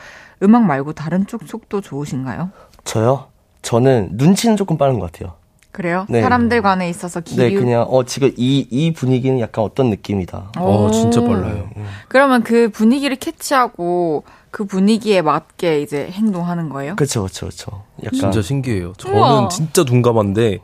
[0.42, 2.50] 음악 말고 다른 쪽 촉도 좋으신가요?
[2.84, 3.26] 저요?
[3.62, 5.34] 저는 눈치는 조금 빠른 것 같아요.
[5.76, 6.06] 그래요?
[6.08, 6.22] 네.
[6.22, 7.42] 사람들 간에 있어서 기류.
[7.42, 10.52] 네, 그냥 어 지금 이 이 분위기는 약간 어떤 느낌이다.
[10.56, 11.26] 어, 진짜 오.
[11.28, 11.68] 빨라요.
[12.08, 16.96] 그러면 그 분위기를 캐치하고 그 분위기에 맞게 이제 행동하는 거예요?
[16.96, 17.82] 그렇죠, 그렇죠, 그렇죠.
[18.04, 18.94] 약간 진짜 신기해요.
[18.96, 19.48] 저는 우와.
[19.48, 20.60] 진짜 둔감한데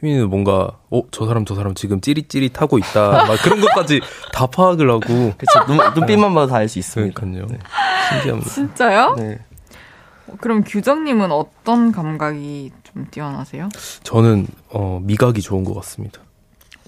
[0.00, 4.00] 휘민이는 뭔가 어 저 사람 저 사람 지금 찌릿찌릿하고 있다 막 그런 것까지
[4.32, 5.00] 다 파악을 하고
[5.38, 5.64] 그렇죠.
[5.68, 7.14] 눈, 눈빛만 봐도 다 알 수 있습니다.
[7.14, 7.46] 그러니까요.
[7.48, 7.58] 네.
[8.10, 8.50] 신기합니다.
[8.50, 9.14] 진짜요?
[9.16, 9.38] 네.
[10.40, 13.68] 그럼 규정님은 어떤 감각이 좀 뛰어나세요?
[14.02, 16.20] 저는 어 미각이 좋은 것 같습니다.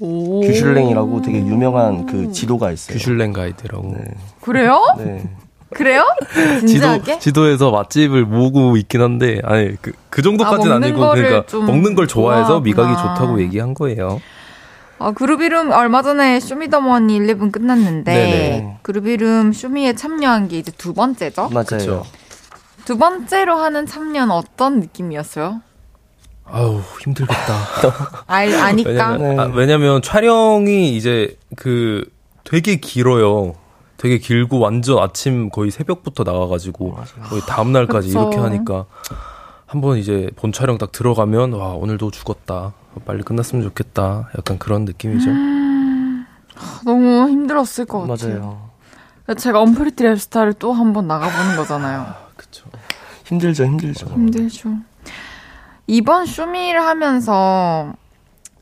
[0.01, 0.41] 오.
[0.41, 2.95] 규슐랭이라고 되게 유명한 그 지도가 있어요.
[2.97, 4.05] 규슐랭 가이드라고 네.
[4.41, 4.81] 그래요?
[4.99, 5.29] 네.
[5.75, 6.05] 그래요?
[6.33, 7.19] 지도 진지하게?
[7.19, 11.23] 지도 에서 맛집을 모으고 있긴 한데 아니 그, 그 정도까지는 아, 아, 먹는 니고 거를
[11.25, 13.15] 그러니까 좀 먹는 걸 좋아해서 미각이 좋아하구나.
[13.15, 14.21] 좋다고 얘기한 거예요.
[14.99, 18.79] 아, 그룹 이름 얼마 전에 쇼미더머니 11 끝났는데 네네.
[18.83, 21.51] 그룹 이름 쇼미에 참여한 게 이제 두 번째죠?
[21.51, 21.65] 맞아요.
[21.67, 22.05] 그쵸.
[22.89, 25.61] 두 번째로 하는 참여는 어떤 느낌이었어요?
[26.47, 27.55] 아우 힘들겠다.
[28.27, 29.11] 알 아니까.
[29.11, 29.43] 왜냐면, 네.
[29.43, 32.11] 아, 왜냐면 촬영이 이제 그
[32.45, 33.57] 되게 길어요.
[33.99, 36.97] 되게 길고 완전 아침 거의 새벽부터 나가가지고
[37.29, 38.21] 거의 다음 날까지 그쵸.
[38.21, 38.87] 이렇게 하니까
[39.67, 42.73] 한번 이제 본 촬영 딱 들어가면 와 오늘도 죽었다.
[43.05, 44.31] 빨리 끝났으면 좋겠다.
[44.39, 45.29] 약간 그런 느낌이죠.
[46.87, 48.71] 너무 힘들었을 것 같아요.
[49.27, 49.37] 맞아요.
[49.37, 52.28] 제가 언프리티 랩스타를 또 한 번 나가보는 거잖아요.
[53.29, 54.07] 힘들죠, 힘들죠.
[54.07, 54.71] 힘들죠.
[55.87, 57.93] 이번 쇼미를 하면서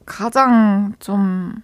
[0.05, 1.55] 가장 좀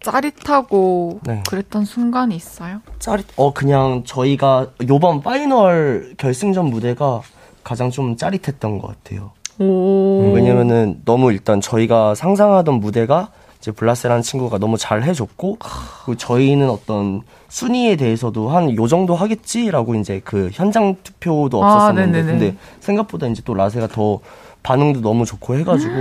[0.00, 1.42] 짜릿하고 네.
[1.48, 2.80] 그랬던 순간이 있어요?
[3.00, 3.26] 짜릿.
[3.36, 7.22] 어 그냥 저희가 요번 파이널 결승전 무대가
[7.64, 9.32] 가장 좀 짜릿했던 것 같아요.
[9.58, 10.32] 오.
[10.34, 13.30] 왜냐면은 너무 일단 저희가 상상하던 무대가
[13.66, 15.58] 이제 블라세라는 친구가 너무 잘 해줬고
[16.04, 22.22] 그리고 저희는 어떤 순위에 대해서도 한 요 정도 하겠지라고 이제 그 현장 투표도 아, 없었었는데
[22.22, 22.38] 네네네.
[22.38, 24.20] 근데 생각보다 이제 또 라세가 더
[24.62, 25.94] 반응도 너무 좋고 해가지고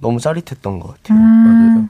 [0.00, 1.18] 너무 짜릿했던 것 같아요.
[1.18, 1.88] 음,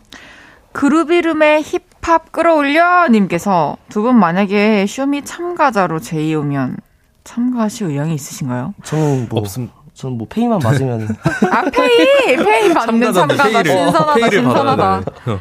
[0.72, 6.77] 그루비룸의 힙합 끌어올려 님께서 두 분 만약에 쇼미 참가자로 제의오면
[7.25, 8.75] 참가하실 의향이 있으신가요?
[8.85, 9.70] 저는 뭐 없음.
[9.95, 11.07] 저는 뭐 pay만 맞으면
[11.53, 15.01] 아 pay pay 받는 참가자 pay를, 신선하다 pay를 신선하다.
[15.01, 15.38] 돼.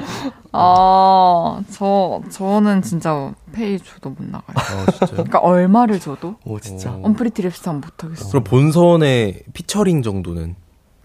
[0.51, 4.53] 아저 저는 진짜 pay 줘도 못 나가요.
[4.55, 5.09] 아, 진짜요?
[5.11, 7.01] 그러니까 얼마를 줘도 오 진짜 오.
[7.05, 8.29] 언프리티 랩스타는 못 하겠어.
[8.29, 10.55] 그럼 본선의 피처링 정도는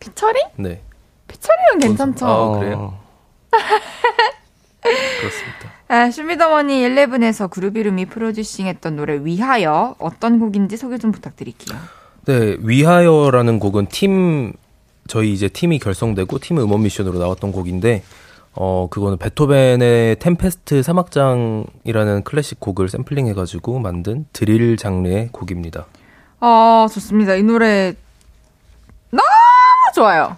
[0.01, 0.43] 피처링?
[0.57, 0.83] 네
[1.29, 2.27] 피처링은 괜찮죠.
[2.27, 2.99] 아, 그래요?
[4.81, 5.73] 그렇습니다.
[5.89, 11.79] 아, 쇼미더머니 11에서 그루비룸이 프로듀싱했던 노래 위하여 어떤 곡인지 소개 좀 부탁드릴게요.
[12.29, 14.53] 네, 위하여라는 곡은 팀
[15.07, 18.03] 저희 이제 팀이 결성되고 팀 음원 미션으로 나왔던 곡인데
[18.53, 25.87] 어 그거는 베토벤의 템페스트 사막장이라는 클래식 곡을 샘플링해 가지고 만든 드릴 장르의 곡입니다.
[26.41, 27.35] 아, 좋습니다.
[27.35, 27.95] 이 노래
[29.11, 29.23] 너무
[29.95, 30.37] 좋아요.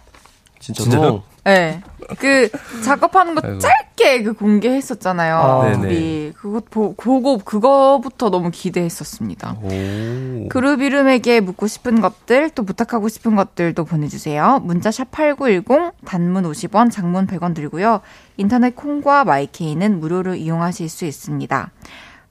[0.61, 1.22] 진짜로.
[1.44, 1.80] 네.
[2.18, 2.50] 그
[2.84, 3.58] 작업하는 거 아이고.
[3.58, 5.36] 짧게 그 공개했었잖아요.
[5.36, 6.32] 아, 우리 네네.
[6.36, 9.56] 그거 보, 그거 그거부터 너무 기대했었습니다.
[9.62, 10.48] 오.
[10.48, 14.61] 그룹 이름에게 묻고 싶은 것들, 또 부탁하고 싶은 것들도 보내주세요.
[14.62, 18.00] 문자 샵 8910, 단문 50원, 장문 100원 들고요.
[18.36, 21.70] 인터넷 콩과 my K는 무료로 이용하실 수 있습니다.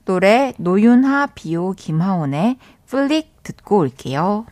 [0.04, 4.46] 노래 노윤하, 비오, 김하온의 Flick 듣고 올게요.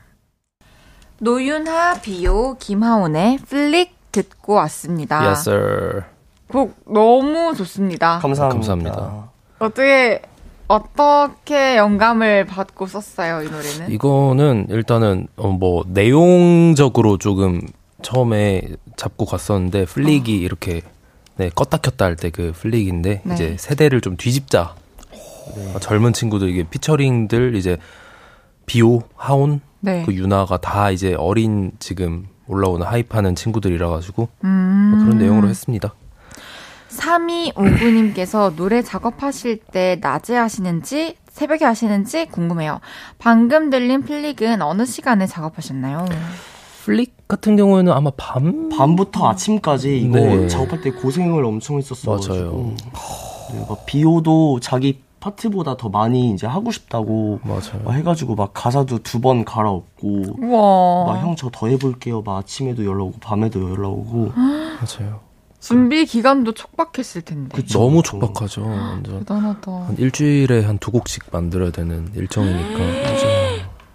[1.21, 5.21] 노윤하, 비오, 김하온의 Flick 듣고 왔습니다.
[5.27, 6.03] Yes, sir.
[6.49, 8.19] 곡 너무 좋습니다.
[8.21, 8.49] 감사합니다.
[8.55, 9.31] 감사합니다.
[9.59, 10.23] 어떻게
[10.69, 13.91] 어떻게 영감을 받고 썼어요 이 노래는?
[13.91, 17.61] 이거는 일단은 어, 뭐 내용적으로 조금
[18.03, 18.62] 처음에
[18.97, 20.83] 잡고 갔었는데 플릭이 이렇게
[21.37, 23.35] 네 껐다 켰다 할 때 그 플릭인데 네.
[23.35, 24.75] 이제 세대를 좀 뒤집자
[25.12, 27.79] 어, 젊은 친구들 이게 피처링들 이제
[28.69, 30.05] 비오 하온 네.
[30.07, 34.95] 그 유나가 다 이제 어린 지금 올라오는 하이파는 친구들이라 가지고 음.
[34.95, 35.93] 뭐 그런 내용으로 했습니다.
[36.89, 42.81] 3259님께서 노래 작업하실 때 낮에 하시는지 새벽에 하시는지 궁금해요.
[43.19, 46.07] 방금 들린 Flick은 어느 시간에 작업하셨나요?
[46.85, 50.49] Flick 같은 경우에는 아마 밤 밤부터 아침까지 이거 네.
[50.49, 52.16] 작업할 때 고생을 엄청 했었어.
[52.16, 52.75] 맞아요.
[53.53, 57.83] 네, 막 비오도 자기 파트보다 더 많이 이제 하고 싶다고 맞아요.
[57.85, 60.37] 막 해가지고 막 가사도 두 번 갈아엎고.
[60.41, 62.23] 막 형 저 더 해볼게요.
[62.23, 65.21] 막 아침에도 연락 오고 밤에도 연락 오고 맞아요.
[65.61, 67.57] 준비 기간도 촉박했을 텐데.
[67.57, 67.81] 그쵸.
[67.81, 68.62] 너무 촉박하죠.
[68.62, 69.73] 완전 대단하다.
[69.73, 72.79] 한 일주일에 한 두 곡씩 만들어야 되는 일정이니까.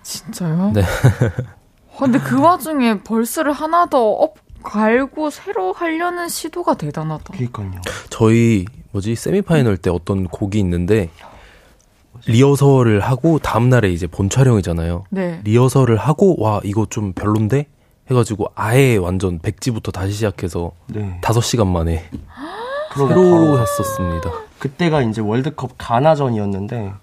[0.04, 0.72] 진짜요?
[0.74, 0.82] 네.
[0.82, 7.34] 어, 근데 그 와중에 verse를 하나 더 업 갈고 새로 하려는 시도가 대단하다.
[7.34, 7.72] 그니까요.
[8.10, 11.10] 저희 뭐지 세미파이널 때 어떤 곡이 있는데
[12.28, 15.06] 리허설을 하고 다음 날에 이제 본 촬영이잖아요.
[15.10, 15.42] 네.
[15.44, 17.66] 리허설을 하고 와 이거 좀 별론데
[18.10, 21.20] 해가지고 아예 완전 백지부터 다시 시작해서 네.
[21.22, 22.04] 5시간 만에
[22.92, 24.32] 그러고 새로 바로 했었습니다.
[24.60, 26.94] 그때가 이제 월드컵 가나전이었는데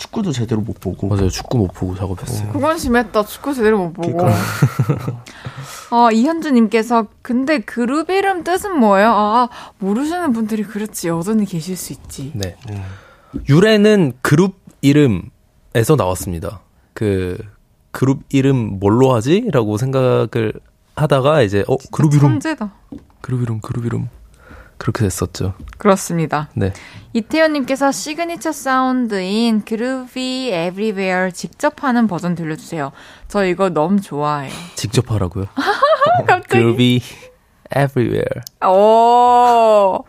[0.00, 1.28] 축구도 제대로 못 보고 맞아요.
[1.28, 2.50] 축구 못 보고 작업했어요.
[2.52, 3.22] 그건 심했다.
[3.24, 4.26] 축구 제대로 못 보고.
[5.90, 9.10] 어, 이현주님께서, 근데 그룹 이름 뜻은 뭐예요?
[9.10, 9.48] 아,
[9.78, 11.08] 모르시는 분들이 그렇지.
[11.08, 12.32] 여전히 계실 수 있지.
[12.34, 12.56] 네.
[12.66, 12.82] 네.
[13.50, 16.60] 유래는 그룹 이름에서 나왔습니다.
[16.94, 17.36] 그
[17.90, 19.50] 그룹 이름 뭘로 하지?
[19.52, 20.54] 라고 생각을
[20.96, 22.72] 하다가 이제 어 그룹 이름 천재다.
[23.20, 24.08] 그룹 이름 그룹 이름
[24.80, 25.52] 그렇게 됐었죠.
[25.76, 26.48] 그렇습니다.
[26.54, 26.72] 네.
[27.12, 32.90] 이태현님께서 시그니처 사운드인 Groovy everywhere 직접 하는 버전 들려주세요.
[33.28, 34.50] 저 이거 너무 좋아해요.
[34.76, 35.44] 직접 하라고요.
[36.26, 36.48] 갑자기.
[36.48, 37.02] Groovy
[37.76, 38.40] everywhere.
[38.66, 40.02] 오.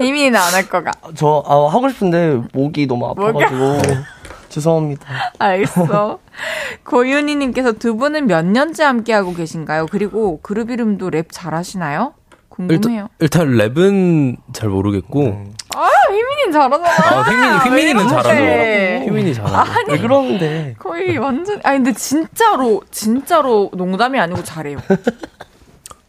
[0.00, 0.92] 휘민이는 안 할 거가.
[1.14, 3.78] 저 아, 하고 싶은데 목이 너무 아파가지고
[4.48, 5.06] 죄송합니다.
[5.38, 6.18] 알겠어.
[6.84, 9.86] 고윤희님께서 두 분은 몇 년째 함께하고 계신가요?
[9.90, 12.14] 그리고 그루비룸도 랩 잘하시나요?
[12.56, 13.08] 궁금해요.
[13.20, 15.44] 일단 랩은 잘 모르겠고 네.
[15.74, 17.18] 아, 휘민이는 잘하잖아.
[17.18, 18.30] 아, 휘민이 휘민이는 왜 잘하죠.
[18.30, 19.04] 이렇게.
[19.04, 19.72] 휘민이 잘하죠.
[19.88, 20.74] 왜 그러는데?
[20.78, 24.78] 거의 완전 아니 근데 진짜로 진짜로 농담이 아니고 잘해요.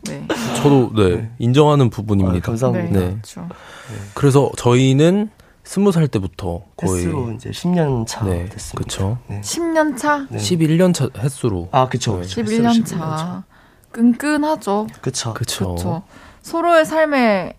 [0.04, 0.26] 네.
[0.56, 2.46] 저도 네, 인정하는 아, 부분입니다.
[2.46, 2.98] 감사합니다.
[3.00, 3.08] 네.
[3.08, 3.50] 그렇죠.
[4.14, 5.30] 그래서 저희는
[5.66, 8.78] 스무 살 때부터 거의 횟수로 이제 10년 차 네, 됐습니다.
[8.78, 9.18] 그쵸.
[9.28, 9.42] 네.
[9.42, 10.38] 10년 차, 네.
[10.38, 12.14] 11년 차 횟수로 아, 그쵸.
[12.14, 12.22] 네.
[12.22, 12.42] 그쵸.
[12.42, 13.44] 11년 횟수로 차.
[13.92, 14.88] 끈끈하죠.
[15.02, 15.34] 그쵸.
[15.34, 15.66] 그쵸.
[15.76, 16.04] 그렇죠.
[16.48, 17.54] 서로의 삶에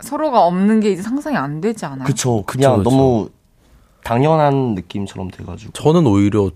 [0.00, 2.04] 서로가 없는 게 이제 상상이 안 되지 않아요?
[2.06, 2.44] 그쵸.
[2.46, 2.90] 그냥 그쵸, 그쵸.
[2.96, 3.28] 너무
[4.04, 5.72] 당연한 느낌처럼 돼가지고.
[5.72, 6.50] 저는 오히려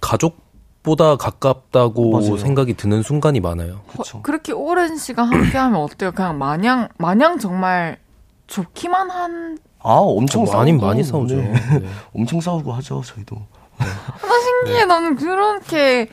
[0.00, 2.36] 가족보다 가깝다고 맞아요.
[2.38, 3.82] 생각이 드는 순간이 많아요.
[3.96, 4.18] 그쵸.
[4.18, 6.10] 어, 그렇게 오랜 시간 함께하면 어때요?
[6.10, 7.98] 그냥 마냥 마냥 정말
[8.48, 10.58] 좋기만 한 아, 엄청 싸우고.
[10.58, 11.36] 많이 많이 싸우죠.
[11.36, 11.52] 네.
[11.52, 11.88] 네.
[12.12, 13.36] 엄청 싸우고 하죠, 저희도.
[13.78, 13.86] 나
[14.64, 14.86] 신기해.
[14.86, 16.08] 나는 그렇게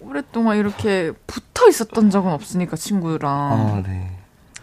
[0.00, 4.15] 오랫동안 이렇게 붙어 있었던 적은 없으니까 친구랑 아, 네.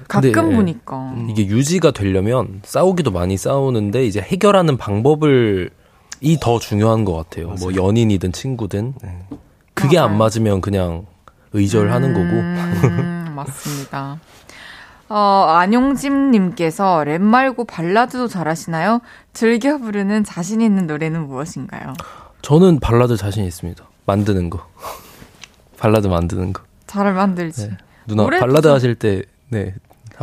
[0.08, 1.28] 가끔 근데, 보니까 음.
[1.30, 5.70] 이게 유지가 되려면 싸우기도 많이 싸우는데 이제 해결하는 방법을
[6.22, 7.50] 이 더 중요한 것 같아요.
[7.60, 9.20] 뭐 연인이든 친구든 네.
[9.74, 10.18] 그게 안 맞아요.
[10.20, 11.06] 맞으면 그냥
[11.52, 14.20] 의절하는 거고 음, 맞습니다.
[15.10, 19.02] 어, 안용짐님께서 랩 말고 발라드도 잘하시나요?
[19.34, 21.94] 즐겨 부르는 자신 있는 노래는 무엇인가요?
[22.42, 23.84] 저는 발라드 자신 있습니다.
[24.06, 24.66] 만드는 거
[25.78, 26.64] 발라드 만드는 거.
[26.88, 27.68] 잘 만들지.
[27.70, 27.78] 네.
[28.08, 29.74] 누나 발라드 좀- 하실 때 네.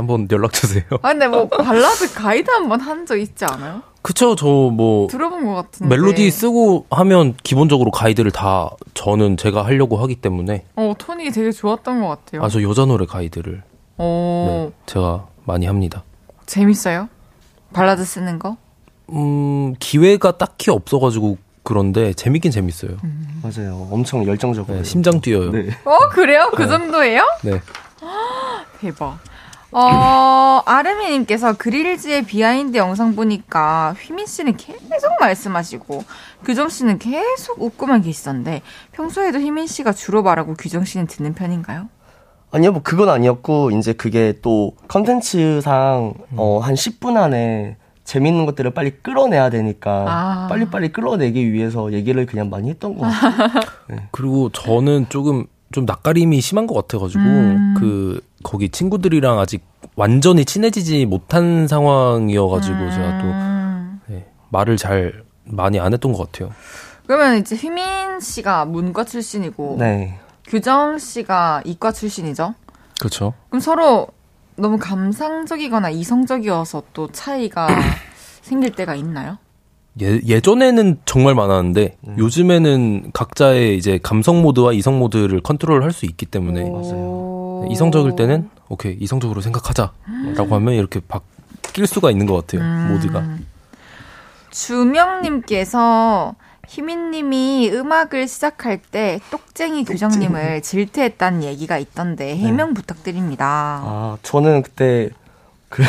[0.01, 0.83] 한번 연락 주세요.
[1.03, 3.83] 아 근데 뭐 발라드 가이드 한번 한 적 있지 않아요?
[4.03, 5.95] 그쵸, 저 뭐 들어본 것 같은데.
[5.95, 12.01] 멜로디 쓰고 하면 기본적으로 가이드를 다 저는 제가 하려고 하기 때문에 어 톤이 되게 좋았던
[12.01, 12.43] 것 같아요.
[12.43, 13.63] 아 저 여자 노래 가이드를
[13.99, 16.03] 어 네, 제가 많이 합니다.
[16.47, 17.09] 재밌어요?
[17.73, 18.57] 발라드 쓰는 거?
[19.13, 22.93] 음 기회가 딱히 없어가지고 그런데 재밌긴 재밌어요.
[23.05, 23.41] 음.
[23.43, 23.87] 맞아요.
[23.91, 24.79] 엄청 열정적으로.
[24.79, 25.51] 네, 심장 뛰어요.
[25.53, 25.63] 네.
[25.65, 25.71] 네.
[25.85, 26.51] 어 그래요?
[26.57, 27.23] 그 정도예요?
[28.81, 29.19] 대박.
[29.73, 36.03] 어, 아르미님께서 그릴즈의 비하인드 영상 보니까 휘민 씨는 계속 말씀하시고
[36.45, 38.63] 규정 씨는 계속 웃고만 계시던데
[38.93, 41.89] 평소에도 휘민 씨가 주로 말하고 규정 씨는 듣는 편인가요?
[42.53, 48.91] 아니요, 뭐 그건 아니었고 이제 그게 또 컨텐츠상 어, 한 10분 안에 재밌는 것들을 빨리
[48.91, 50.47] 끌어내야 되니까 아.
[50.49, 53.63] 빨리빨리 끌어내기 위해서 얘기를 그냥 많이 했던 것 같아요.
[54.11, 57.75] 그리고 저는 조금 좀 낯가림이 심한 것 같아가지고 음.
[57.79, 59.63] 그 거기 친구들이랑 아직
[59.97, 64.01] 완전히 친해지지 못한 상황이어가지고 제가 또 음.
[64.07, 66.53] 네, 말을 잘 많이 안 했던 것 같아요.
[67.07, 70.19] 그러면 이제 휘민 씨가 문과 출신이고 네.
[70.47, 72.55] 규정 씨가 이과 출신이죠?
[72.99, 73.35] 그렇죠.
[73.49, 74.09] 그럼 서로
[74.57, 77.69] 너무 감상적이거나 이성적이어서 또 차이가
[78.43, 79.39] 생길 때가 있나요?
[80.03, 82.17] 예, 예전에는 정말 많았는데 음.
[82.19, 86.65] 요즘에는 각자의 이제 감성 모드와 이성 모드를 컨트롤 할 수 있기 때문에 오.
[86.65, 86.89] 네,
[87.69, 92.93] 이성적일 때는 오케이 이성적으로 생각하자라고 하면 이렇게 바뀔 수가 있는 것 같아요 음.
[92.93, 93.25] 모드가
[94.51, 96.35] 주명님께서
[96.71, 103.81] 희민님이 음악을 시작할 때 똑쟁이 규정님을 질투했다는 얘기가 있던데 해명 부탁드립니다.
[103.85, 105.11] 아, 저는 그때
[105.69, 105.83] 그,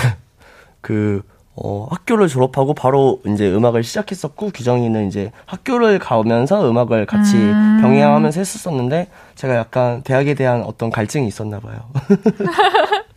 [0.82, 1.22] 그,
[1.56, 7.80] 어, 학교를 졸업하고 바로 이제 음악을 시작했었고, 규정이는 이제 학교를 가면서 음악을 같이 음.
[7.82, 11.90] 병행하면서 했었었는데, 제가 약간 대학에 대한 어떤 갈증이 있었나 봐요.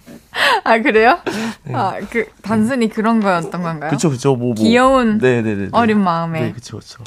[0.64, 1.18] 아 그래요?
[1.72, 3.90] 아그 단순히 그런 거였던 건가요?
[3.90, 4.54] 그쵸, 그쵸, 뭐, 뭐.
[4.54, 5.68] 귀여운 네네네.
[5.72, 6.40] 어린 마음에.
[6.40, 7.04] 네, 그쵸, 그쵸.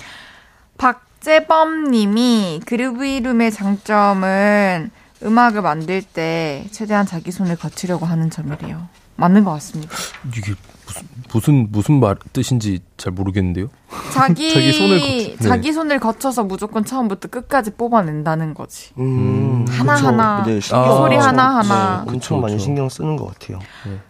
[0.77, 4.91] 박재범님이 그루비룸의 장점은
[5.23, 8.87] 음악을 만들 때 최대한 자기 손을 거치려고 하는 점이래요.
[9.15, 9.93] 맞는 것 같습니다.
[10.35, 10.53] 이게
[10.87, 13.67] 무슨 무슨 무슨 말 뜻인지 잘 모르겠는데요.
[14.13, 15.47] 자기 자기 손을 거치- 네.
[15.47, 18.91] 자기 손을 거쳐서 무조건 처음부터 끝까지 뽑아낸다는 거지.
[18.97, 20.51] 음, 하나하나, 그쵸.
[20.53, 20.95] 네, 신경 아.
[20.95, 21.97] 소리 엄청- 하나 하나.
[21.99, 22.63] 네, 그쵸, 엄청 많이 그쵸.
[22.63, 23.59] 신경 쓰는 것 같아요.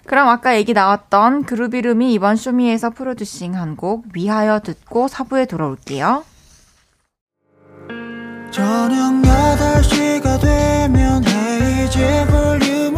[0.06, 6.24] 그럼 아까 얘기 나왔던 그루비룸이 이번 쇼미에서 프로듀싱한 곡 위하여 듣고 사부에 돌아올게요.
[8.52, 12.97] 저녁 8시가 되면 헤이즈 볼륨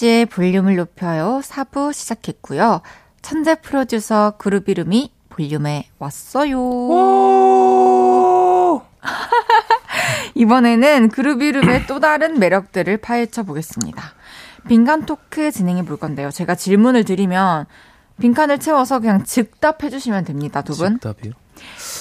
[0.00, 1.40] 헤이지의 볼륨을 높여요.
[1.44, 2.80] 4부 시작했고요.
[3.22, 6.58] 천재 프로듀서 그룹 이름이 볼륨에 왔어요.
[10.34, 14.02] 이번에는 그룹 이름의 또 다른 매력들을 파헤쳐 보겠습니다.
[14.68, 16.30] 빈칸 토크 진행해 볼 건데요.
[16.30, 17.66] 제가 질문을 드리면
[18.20, 20.62] 빈칸을 채워서 그냥 즉답해 주시면 됩니다.
[20.62, 20.98] 두 분.
[20.98, 21.32] 답이요.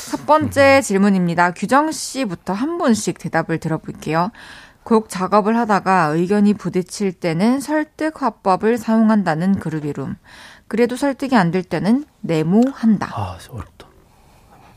[0.10, 1.52] 첫 번째 질문입니다.
[1.52, 4.32] 규정 씨부터 한 분씩 대답을 들어볼게요.
[4.90, 10.16] 곡 작업을 하다가 의견이 부딪힐 때는 설득 화법을 사용한다는 그룹 이름.
[10.68, 13.08] 그래도 설득이 안 될 때는 네모한다.
[13.14, 13.86] 아 어렵다.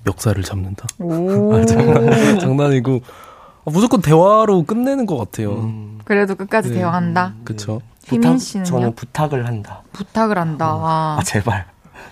[0.04, 0.86] 멱살을 잡는다.
[0.98, 1.64] 오.
[2.40, 3.00] 장난이고
[3.64, 5.54] 아, 무조건 대화로 끝내는 것 같아요.
[5.54, 6.74] 음, 그래도 끝까지 네.
[6.76, 7.34] 대화한다.
[8.06, 8.64] 휘민 부탁- 씨는요?
[8.66, 9.82] 저는 부탁을 한다.
[9.92, 10.66] 부탁을 한다.
[10.82, 11.64] 아, 제발.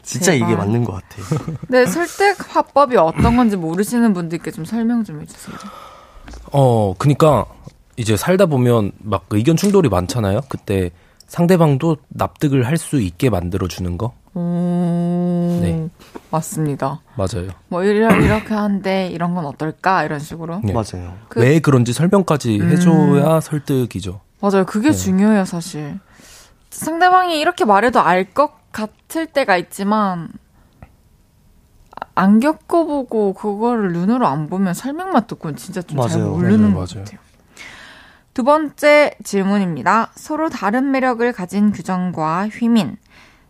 [0.02, 0.48] 진짜 제발.
[0.48, 1.56] 이게 맞는 것 같아요.
[1.68, 5.56] 네, 설득 화법이 어떤 건지 모르시는 분들께 좀 설명 좀 해주세요.
[6.52, 7.44] 어, 그니까
[7.96, 10.42] 이제 살다 보면 막 의견 충돌이 많잖아요.
[10.48, 10.90] 그때
[11.26, 15.58] 상대방도 납득을 할 수 있게 만들어 주는 거 오.
[15.60, 15.88] 네.
[16.30, 17.00] 맞습니다.
[17.16, 17.48] 맞아요.
[17.68, 20.60] 뭐 이렇게 이렇게 하는데 이런 건 어떨까 이런 식으로.
[20.64, 20.72] 네.
[20.72, 21.16] 맞아요.
[21.28, 22.70] 그- 왜 그런지 설명까지 음.
[22.70, 24.20] 해줘야 설득이죠.
[24.40, 24.64] 맞아요.
[24.64, 24.96] 그게 네.
[24.96, 25.98] 중요해요, 사실.
[26.70, 30.28] 상대방이 이렇게 말해도 알 것 같을 때가 있지만,
[32.00, 36.22] 아- 안 겪어보고 그거를 눈으로 안 보면 설명만 듣고는 진짜 좀 잘.
[36.22, 37.04] 모르는 맞아요, 것 맞아요.
[37.04, 37.20] 같아요.
[38.32, 40.12] 두 번째 질문입니다.
[40.14, 42.96] 서로 다른 매력을 가진 규정과 휘민.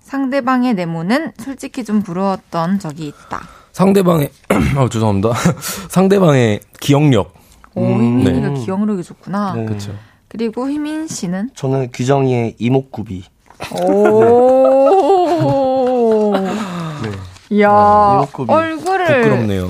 [0.00, 3.42] 상대방의 내모는 솔직히 좀 부러웠던 적이 있다.
[3.72, 4.30] 상대방의
[4.76, 5.30] 어, 죄송합니다.
[5.90, 7.34] 상대방의 기억력.
[7.74, 8.54] 오, 음, 휘민이가 네.
[8.64, 9.52] 기억력이 좋구나.
[9.54, 9.66] 네.
[9.66, 9.94] 그렇죠.
[10.28, 13.24] 그리고 휘민 씨는 저는 규정이의 이목구비.
[13.82, 15.10] 오.
[17.04, 17.10] 네.
[17.50, 17.68] 이야,
[18.14, 18.50] 이목구비.
[18.52, 19.68] 얼굴을 부끄럽네요.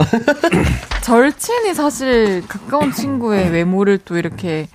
[1.02, 4.68] 절친이 사실 가까운 친구의 외모를 또 이렇게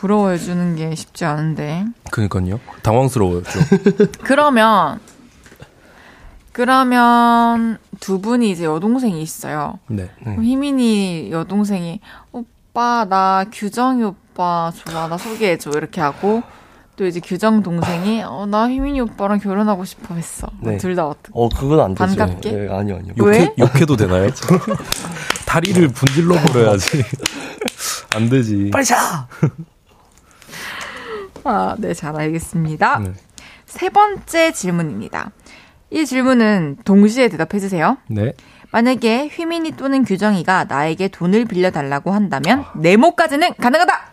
[0.00, 1.84] 부러워해 주는 게 쉽지 않은데.
[2.10, 2.58] 그니까요.
[2.82, 3.42] 당황스러워요.
[3.42, 3.62] 좀.
[4.24, 4.98] 그러면
[6.52, 9.78] 그러면 두 분이 이제 여동생이 있어요.
[9.88, 10.04] 네.
[10.04, 10.10] 네.
[10.32, 12.00] 그럼 희민이 여동생이
[12.32, 16.42] 오빠 나 규정이 오빠 좋아 나 소개해 줘 이렇게 하고
[16.96, 20.48] 또 이제 규정 동생이 어, 나 휘민이 오빠랑 결혼하고 싶어 했어.
[20.60, 20.78] 네.
[20.78, 21.30] 둘다 어떻게?
[21.34, 22.16] 어, 그건 안 되죠.
[22.16, 22.52] 반갑게?
[22.52, 23.12] 네, 아니요, 아니요.
[23.18, 23.40] 왜?
[23.40, 24.30] 욕해, 욕해도 되나요?
[25.44, 27.04] 다리를 분질러 버려야지.
[28.16, 28.70] 안 되지.
[28.72, 29.28] 빨리 자!
[31.44, 32.98] 아, 네, 잘 알겠습니다.
[32.98, 33.12] 네.
[33.66, 35.30] 세 번째 질문입니다.
[35.90, 37.96] 이 질문은 동시에 대답해 주세요.
[38.08, 38.32] 네.
[38.72, 44.10] 만약에 휘민이 또는 규정이가 나에게 돈을 빌려달라고 한다면 네모까지는 가능하다.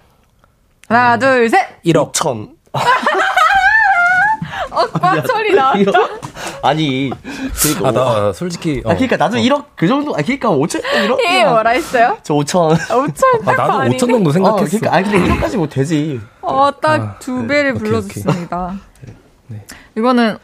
[0.88, 1.82] 하나, 둘, 셋.
[1.84, 2.14] 1억.
[2.14, 2.56] 5천.
[4.78, 5.80] 어, 꽉철이 나왔다.
[5.80, 6.10] 1억?
[6.62, 7.12] 아니,
[7.62, 7.88] 그러니까.
[7.88, 8.82] 아, 나 솔직히.
[8.86, 8.92] 어.
[8.92, 11.18] 아, 그러니까 나도 1억 그 정도, 아, 그러니까 5천, 1억?
[11.28, 12.18] 예, 뭐라 했어요?
[12.24, 12.78] 저 5천.
[12.78, 14.80] 5천 아, 나도 5천 정도 어, 생각했어.
[14.80, 16.20] 그러니까, 아, 근데 1억까지 못 되지.
[16.42, 17.48] 어, 딱 아, 두 네.
[17.48, 18.76] 배를 오케이, 불러줬습니다.
[19.96, 20.38] 이거는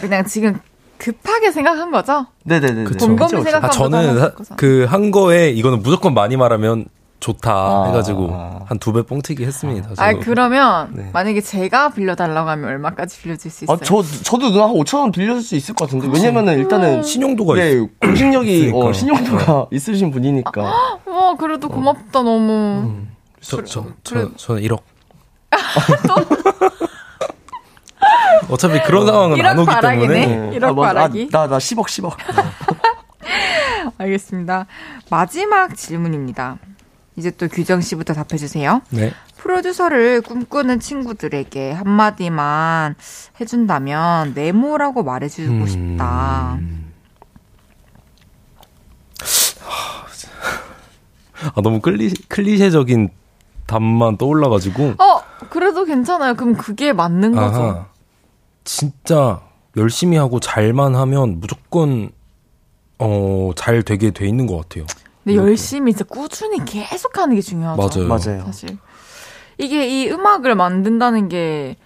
[0.00, 0.58] 그냥 지금
[0.98, 2.26] 급하게 생각한 거죠?
[2.44, 2.84] 네네네.
[2.84, 3.06] 그쵸.
[3.06, 3.50] 곰곰이 그쵸, 그쵸.
[3.50, 4.56] 생각- 아, 저는 생각한 거잖아.
[4.56, 6.86] 그한 거에 이거는 무조건 많이 말하면
[7.20, 8.60] 좋다 아, 해가지고 아.
[8.66, 9.90] 한두 배 뻥튀기 했습니다.
[9.96, 10.12] 아.
[10.14, 11.10] 그러면 네.
[11.12, 13.76] 만약에 제가 빌려달라고 하면 얼마까지 빌려줄 수 있어요?
[13.76, 16.08] 아, 저, 저도 누나 한 5천 원 빌려줄 수 있을 것 같은데.
[16.12, 17.02] 왜냐면은 일단은.
[17.02, 17.86] 신용도가 네, 있어.
[18.00, 18.70] 공신력이.
[18.74, 20.62] 어, 신용도가 있으신 분이니까.
[21.06, 23.02] 와, 그래도 고맙다, 너무.
[23.40, 24.28] 저, 저, 저, 그래.
[24.36, 24.78] 저는 1억.
[28.50, 30.26] 어차피 그런 상황은 1억 안 오기 바라기네.
[30.26, 30.56] 때문에.
[30.56, 31.28] 이럴 아, 뭐, 아, 바라기.
[31.30, 32.12] 나, 나 10억, 10억.
[33.98, 34.66] 알겠습니다.
[35.10, 36.58] 마지막 질문입니다.
[37.18, 38.80] 이제 또 규정 씨부터 답해주세요.
[38.90, 39.12] 네.
[39.36, 42.94] 프로듀서를 꿈꾸는 친구들에게 한마디만
[43.40, 45.66] 해준다면 네모라고 말해주고 음.
[45.66, 46.58] 싶다.
[51.54, 53.10] 아, 너무 클리, 클리셰적인
[53.66, 54.94] 답만 떠올라가지고.
[54.98, 56.34] 어, 그래도 괜찮아요.
[56.34, 57.62] 그럼 그게 맞는 거죠.
[57.62, 57.86] 아하.
[58.62, 59.40] 진짜
[59.76, 62.10] 열심히 하고 잘만 하면 무조건,
[62.98, 64.86] 어, 잘 되게 돼 있는 것 같아요.
[65.34, 68.06] 근데 열심히 진짜 꾸준히 계속 하는 게 중요하죠.
[68.06, 68.08] 맞아요.
[68.08, 68.44] 맞아요.
[68.46, 68.76] 사실.
[69.58, 71.76] 이게 이 음악을 만든다는 게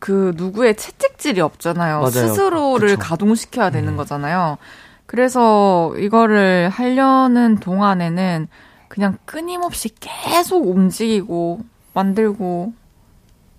[0.00, 1.98] 그 누구의 채찍질이 없잖아요.
[1.98, 2.10] 맞아요.
[2.10, 2.98] 스스로를 그쵸.
[2.98, 3.72] 가동시켜야 음.
[3.72, 4.56] 되는 거잖아요.
[5.06, 8.48] 그래서 이거를 하려는 동안에는
[8.88, 11.60] 그냥 끊임없이 계속 움직이고
[11.92, 12.72] 만들고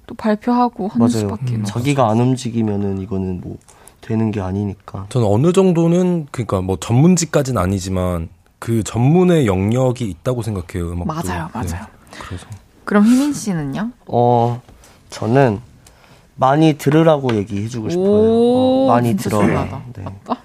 [0.08, 1.10] 또 발표하고 하는 맞아요.
[1.30, 3.58] 수밖에 없 자기가 안 움직이면은 이거는 뭐
[4.02, 5.06] 되는 게 아니니까.
[5.10, 8.30] 저는 어느 정도는, 그러니까 뭐 전문직까지는 아니지만
[8.62, 11.05] 그 전문의 영역이 있다고 생각해요, 음악도.
[11.12, 11.66] 맞아요, 맞아요.
[12.12, 12.45] 네, 그래서.
[12.86, 13.89] 그럼 희민 씨는요?
[14.05, 14.62] 어,
[15.09, 15.59] 저는
[16.36, 18.05] 많이 들으라고 얘기해주고 싶어요.
[18.07, 19.47] 오, 어, 많이 들어요.
[19.95, 20.03] 네.
[20.03, 20.41] 맞다.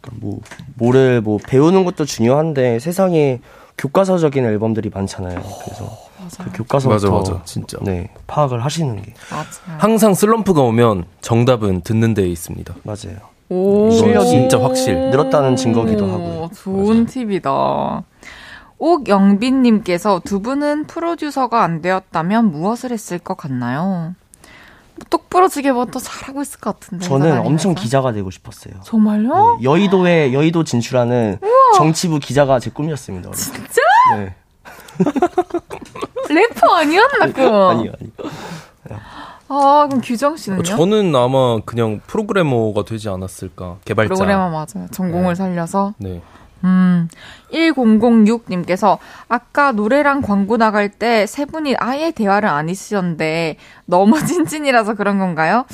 [0.00, 0.40] 그러니까 뭐
[0.76, 3.40] 뭐를 뭐 배우는 것도 중요한데 세상에
[3.76, 5.42] 교과서적인 앨범들이 많잖아요.
[5.64, 5.84] 그래서
[6.18, 6.50] 맞아요.
[6.50, 7.44] 그 교과서부터 맞아, 맞아.
[7.44, 7.76] 진짜.
[7.82, 9.78] 네 파악을 하시는 게 맞아요.
[9.78, 12.74] 항상 슬럼프가 오면 정답은 듣는 데에 있습니다.
[12.84, 13.33] 맞아요.
[13.54, 13.90] 오.
[13.90, 14.94] 실력이 진짜 확실.
[15.10, 16.42] 늘었다는 증거기도 하고요.
[16.42, 18.02] 오, 좋은 팁이다.
[18.78, 24.14] 옥영빈님께서 두 분은 프로듀서가 안 되었다면 무엇을 했을 것 같나요?
[24.96, 27.04] 뭐 똑부러지게 뭐 또 잘하고 있을 것 같은데.
[27.06, 27.82] 저는 엄청 다니면서.
[27.82, 28.74] 기자가 되고 싶었어요.
[28.82, 29.58] 정말요?
[29.60, 31.38] 네, 여의도에 여의도 진출하는
[31.76, 33.28] 정치부 기자가 제 꿈이었습니다.
[33.28, 33.58] 어렸을 때.
[33.58, 33.80] 진짜?
[34.16, 34.34] 네.
[36.28, 37.42] 래퍼 아니었나, 그?
[37.42, 38.10] 아니요, 아니요.
[39.48, 40.62] 아, 그럼 규정 씨는요?
[40.62, 43.76] 저는 아마 그냥 프로그래머가 되지 않았을까.
[43.84, 44.08] 개발자.
[44.14, 44.88] 프로그래머 맞아요.
[44.90, 45.94] 전공을 살려서.
[45.98, 46.22] 네.
[46.64, 47.08] 음,
[47.52, 55.18] 1006님께서 아까 노래랑 광고 나갈 때 세 분이 아예 대화를 안 있으셨는데 너무 찐찐이라서 그런
[55.18, 55.66] 건가요?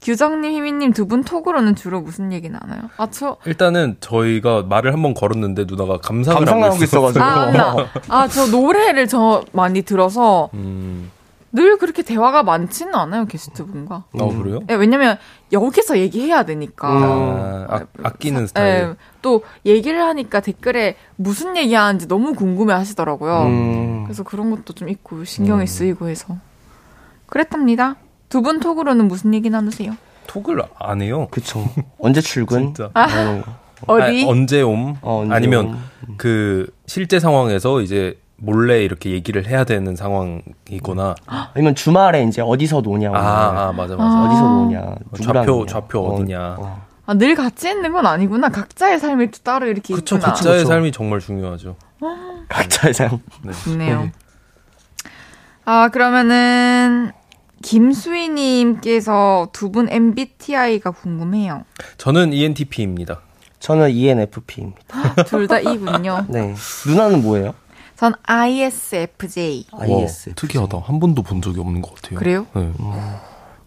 [0.00, 2.82] 규정님, 희민님 두 분 톡으로는 주로 무슨 얘기 나나요?
[2.98, 7.24] 아, 저, 일단은 저희가 말을 한번 걸었는데 누나가 감상을 감상 하고 하고 있어가지고.
[7.24, 7.76] 아.
[8.08, 11.10] 아, 저 노래를 저 많이 들어서 음.
[11.52, 14.04] 늘 그렇게 대화가 많지는 않아요, 게스트분과.
[14.20, 14.60] 어, 그래요?
[14.70, 15.16] 예, 왜냐면
[15.50, 16.88] 여기서 얘기해야 되니까.
[16.88, 18.74] 아, 아, 아끼는 스타일.
[18.74, 23.42] 예, 또 얘기를 하니까 댓글에 무슨 얘기하는지 너무 궁금해 하시더라고요.
[23.44, 26.36] 음, 그래서 그런 것도 좀 있고 신경이 쓰이고 해서
[27.26, 27.96] 그랬답니다.
[28.28, 29.92] 두 분 톡으로는 무슨 얘기 나누세요?
[30.26, 31.28] 톡을 안 해요.
[31.30, 31.66] 그쵸.
[31.98, 32.74] 언제 출근?
[32.74, 32.90] 거.
[33.86, 34.02] 어디?
[34.02, 34.96] 아니, 언제 옴?
[35.00, 36.16] 어, 언제 아니면 옴?
[36.18, 41.14] 그 실제 상황에서 이제 몰래 이렇게 얘기를 해야 되는 상황이거나.
[41.54, 43.10] 아니면 주말에 이제 어디서 노냐.
[43.10, 43.20] 오늘.
[43.20, 44.16] 아, 아, 맞아, 맞아.
[44.16, 44.24] 아.
[44.26, 44.94] 어디서 노냐.
[45.12, 45.66] 누구랑 좌표, 노냐.
[45.66, 46.56] 좌표 어, 어디냐.
[46.58, 46.82] 어.
[47.06, 48.48] 아, 늘 같이 있는 건 아니구나.
[48.50, 50.32] 각자의 삶이 또 따로 이렇게 그쵸, 있구나.
[50.34, 50.68] 각자의 그쵸.
[50.68, 51.76] 삶이 정말 중요하죠.
[52.48, 53.18] 각자의 삶.
[53.64, 54.10] 좋네요.
[55.64, 57.12] 아, 그러면은
[57.62, 61.64] 김수희님께서 두 분 MBTI가 궁금해요.
[61.96, 63.20] 저는 ENTP입니다.
[63.58, 65.14] 저는 ENFP입니다.
[65.26, 66.24] 둘 다 E군요.
[66.30, 66.54] 네.
[66.86, 67.54] 누나는 뭐예요?
[67.98, 69.66] 전 ISFJ.
[69.72, 70.32] IS.
[70.36, 70.78] 특이하다.
[70.84, 72.16] 한 번도 본 적이 없는 것 같아요.
[72.20, 72.46] 그래요?
[72.54, 72.72] 네.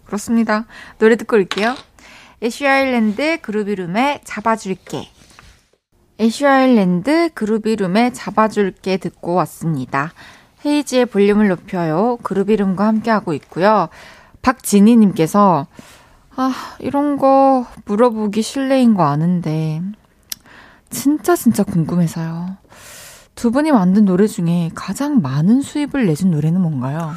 [0.05, 0.67] 그렇습니다.
[0.99, 1.75] 노래 듣고 올게요.
[2.41, 5.09] 애쉬 아일랜드 그루비룸의 잡아줄게.
[6.17, 10.13] 애쉬 아일랜드 그루비룸의 잡아줄게 듣고 왔습니다.
[10.65, 12.17] 헤이지의 볼륨을 높여요.
[12.23, 13.89] 그루비룸과 함께하고 있고요.
[14.43, 15.67] 박진희님께서,
[16.37, 19.81] 아, 이런 거 물어보기 실례인 거 아는데,
[20.89, 22.60] 진짜 진짜 궁금해서요.
[23.41, 27.13] 두 분이 만든 노래 중에 가장 많은 수입을 내준 노래는 뭔가요?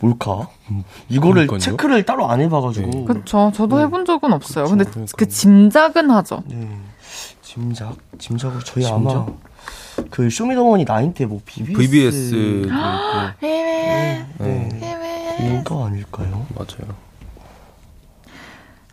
[0.00, 0.48] 뭘까?
[1.08, 1.60] 이거를 그러니까요.
[1.60, 2.90] 체크를 따로 안 해봐가지고.
[2.90, 3.04] 네.
[3.04, 3.52] 그쵸.
[3.54, 4.64] 저도 해본 적은 없어요.
[4.64, 5.14] 근데 그러니까요.
[5.16, 6.42] 그 짐작은 하죠.
[6.46, 6.76] 네.
[7.42, 7.98] 짐작?
[8.18, 9.16] 짐작으로 저희 짐작?
[9.16, 9.26] 아마
[10.10, 12.66] 그 쇼미더머니 나인 때뭐 BBS.
[13.40, 14.26] 네.
[14.40, 15.60] 해외.
[15.60, 16.48] 이거 아닐까요?
[16.56, 16.96] 맞아요.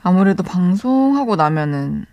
[0.04, 2.06] 아무래도 방송하고 나면은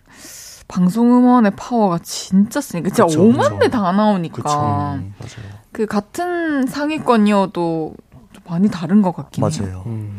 [0.72, 3.58] 방송 음원의 파워가 진짜 세니까 진짜 그쵸, 5만 그쵸.
[3.58, 4.54] 대다 나오니까 그쵸.
[4.94, 5.14] 음.
[5.18, 5.52] 맞아요.
[5.70, 7.94] 그 같은 상위권이어도
[8.32, 9.50] 좀 많이 다른 것 같긴 해요.
[9.60, 9.82] 맞아요.
[9.84, 10.18] 음.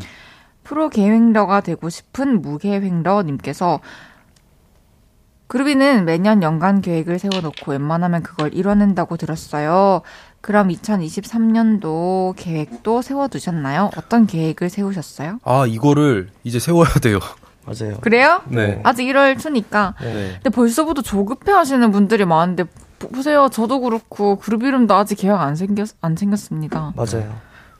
[0.63, 3.79] 프로 계획러가 되고 싶은 무계획러님께서
[5.47, 10.03] 그루비는 매년 연간 계획을 세워놓고 웬만하면 그걸 이뤄낸다고 들었어요.
[10.39, 13.89] 그럼 2023년도 계획도 세워두셨나요?
[13.97, 15.39] 어떤 계획을 세우셨어요?
[15.43, 17.19] 아 이거를 이제 세워야 돼요.
[17.65, 17.97] 맞아요.
[18.01, 18.41] 그래요?
[18.47, 18.79] 네.
[18.83, 19.95] 아직 1월 초니까.
[20.01, 20.31] 네.
[20.35, 22.65] 근데 벌써부터 조급해 하시는 분들이 많은데,
[22.99, 23.49] 보- 보세요.
[23.51, 26.93] 저도 그렇고, 그룹 이름도 아직 계약 안 생겼, 안 생겼습니다.
[26.95, 27.33] 맞아요.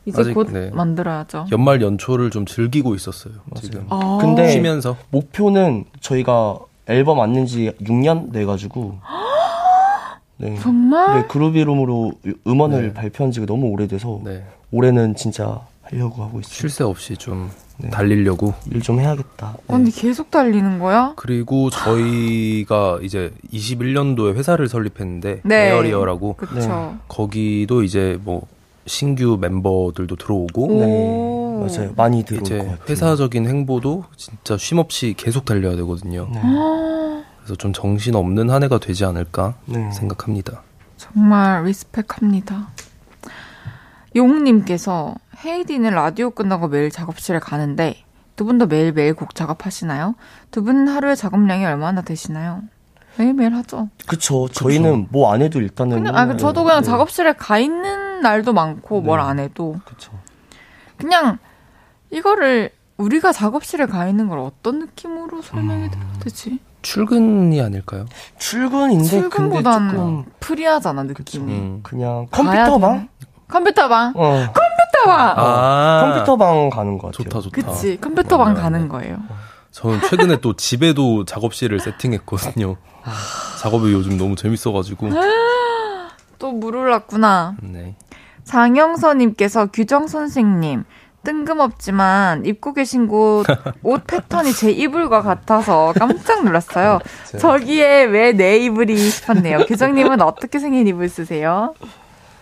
[0.05, 0.69] 이제 아직, 곧 네.
[0.71, 1.47] 만들어야죠.
[1.51, 3.34] 연말 연초를 좀 즐기고 있었어요.
[3.61, 6.57] 지금 아, 근데 쉬면서 목표는 저희가
[6.88, 8.97] 앨범 안 낸 지 6년 돼 가지고.
[10.38, 10.57] 네.
[10.59, 11.21] 정말?
[11.21, 12.13] 네, 그룹 이름으로
[12.47, 12.93] 음원을 네.
[12.93, 14.43] 발표한 지가 너무 오래돼서 네.
[14.71, 16.53] 올해는 진짜 하려고 하고 있어요.
[16.53, 17.89] 쉴 새 없이 좀 네.
[17.89, 18.53] 달리려고.
[18.71, 19.53] 일 좀 해야겠다.
[19.57, 19.63] 네.
[19.67, 21.13] 언니 계속 달리는 거야?
[21.15, 25.55] 그리고 저희가 이제 21년도에 회사를 설립했는데 네.
[25.69, 26.97] 에어리어라고 그쵸.
[27.07, 28.45] 거기도 이제 뭐
[28.86, 30.80] 신규 멤버들도 들어오고 오.
[30.80, 31.93] 네, 맞아요.
[31.95, 32.78] 많이 들어올 것 이제 같아요.
[32.89, 36.28] 회사적인 행보도 진짜 쉼 없이 계속 달려야 되거든요.
[36.32, 36.41] 네.
[37.38, 39.89] 그래서 좀 정신 없는 한 해가 되지 않을까 네.
[39.91, 40.61] 생각합니다.
[40.97, 42.67] 정말 리스펙합니다.
[44.16, 47.95] 용님께서 헤이디는 라디오 끝나고 매일 작업실에 가는데
[48.36, 50.16] 두 분도 매일매일 곡 작업하시나요?
[50.51, 52.61] 두 분 하루에 작업량이 얼마나 되시나요?
[53.18, 53.89] 매일매일 하죠.
[54.07, 54.47] 그쵸.
[54.49, 55.97] 저희는 뭐 안 해도 일단은.
[55.97, 56.86] 그냥, 아, 맨날- 저도 그냥 네.
[56.88, 59.26] 작업실에 가 있는 날도 많고 뭘 네.
[59.26, 60.11] 안 해도 그쵸.
[60.97, 61.38] 그냥
[62.09, 66.59] 이거를 우리가 작업실에 가 있는 걸 어떤 느낌으로 설명해 드려야 되지?
[66.82, 68.05] 출근이 아닐까요?
[68.38, 71.53] 출근인데 출근보단 조금 프리하잖아 느낌이.
[71.53, 71.80] 음.
[71.84, 73.09] 그냥 컴퓨터방?
[73.47, 74.13] 컴퓨터방.
[74.15, 74.45] 어.
[74.53, 75.33] 컴퓨터방.
[75.37, 77.29] 아, 컴퓨터방 가는 것 같아요.
[77.29, 77.71] 좋다 좋다.
[77.71, 77.99] 그치.
[77.99, 78.87] 컴퓨터방 맞네, 가는.
[78.89, 79.17] 거예요.
[79.71, 82.75] 저는 최근에 또 집에도 작업실을 세팅했거든요.
[83.61, 85.09] 작업이 요즘 너무 재밌어가지고.
[86.39, 87.55] 또물 올랐구나.
[87.61, 87.95] 네.
[88.43, 90.83] 장영서님께서 규정 선생님.
[91.23, 93.45] 뜬금없지만 입고 계신 곳
[93.83, 96.99] 옷 패턴이 제 이불과 같아서 깜짝 놀랐어요.
[97.39, 99.59] 저기에 왜 내 이불이 싶었네요.
[99.65, 101.73] 규정님은 어떻게 생긴 이불 쓰세요?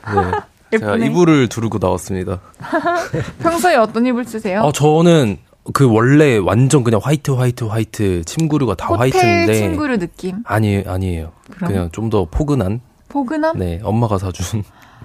[0.08, 0.32] 네.
[0.72, 1.06] 제가 예쁘네.
[1.08, 2.40] 이불을 두르고 나왔습니다.
[3.42, 4.62] 평소에 어떤 이불 쓰세요?
[4.64, 5.38] 아, 저는
[5.74, 10.38] 그 원래 완전 그냥 화이트 화이트 화이트 침구류가 다 호텔 화이트인데 친구류 느낌.
[10.46, 11.32] 아니 아니에요.
[11.52, 11.72] 그럼?
[11.72, 13.58] 그냥 좀 더 포근한 포근함?
[13.60, 14.64] 네 엄마가 사준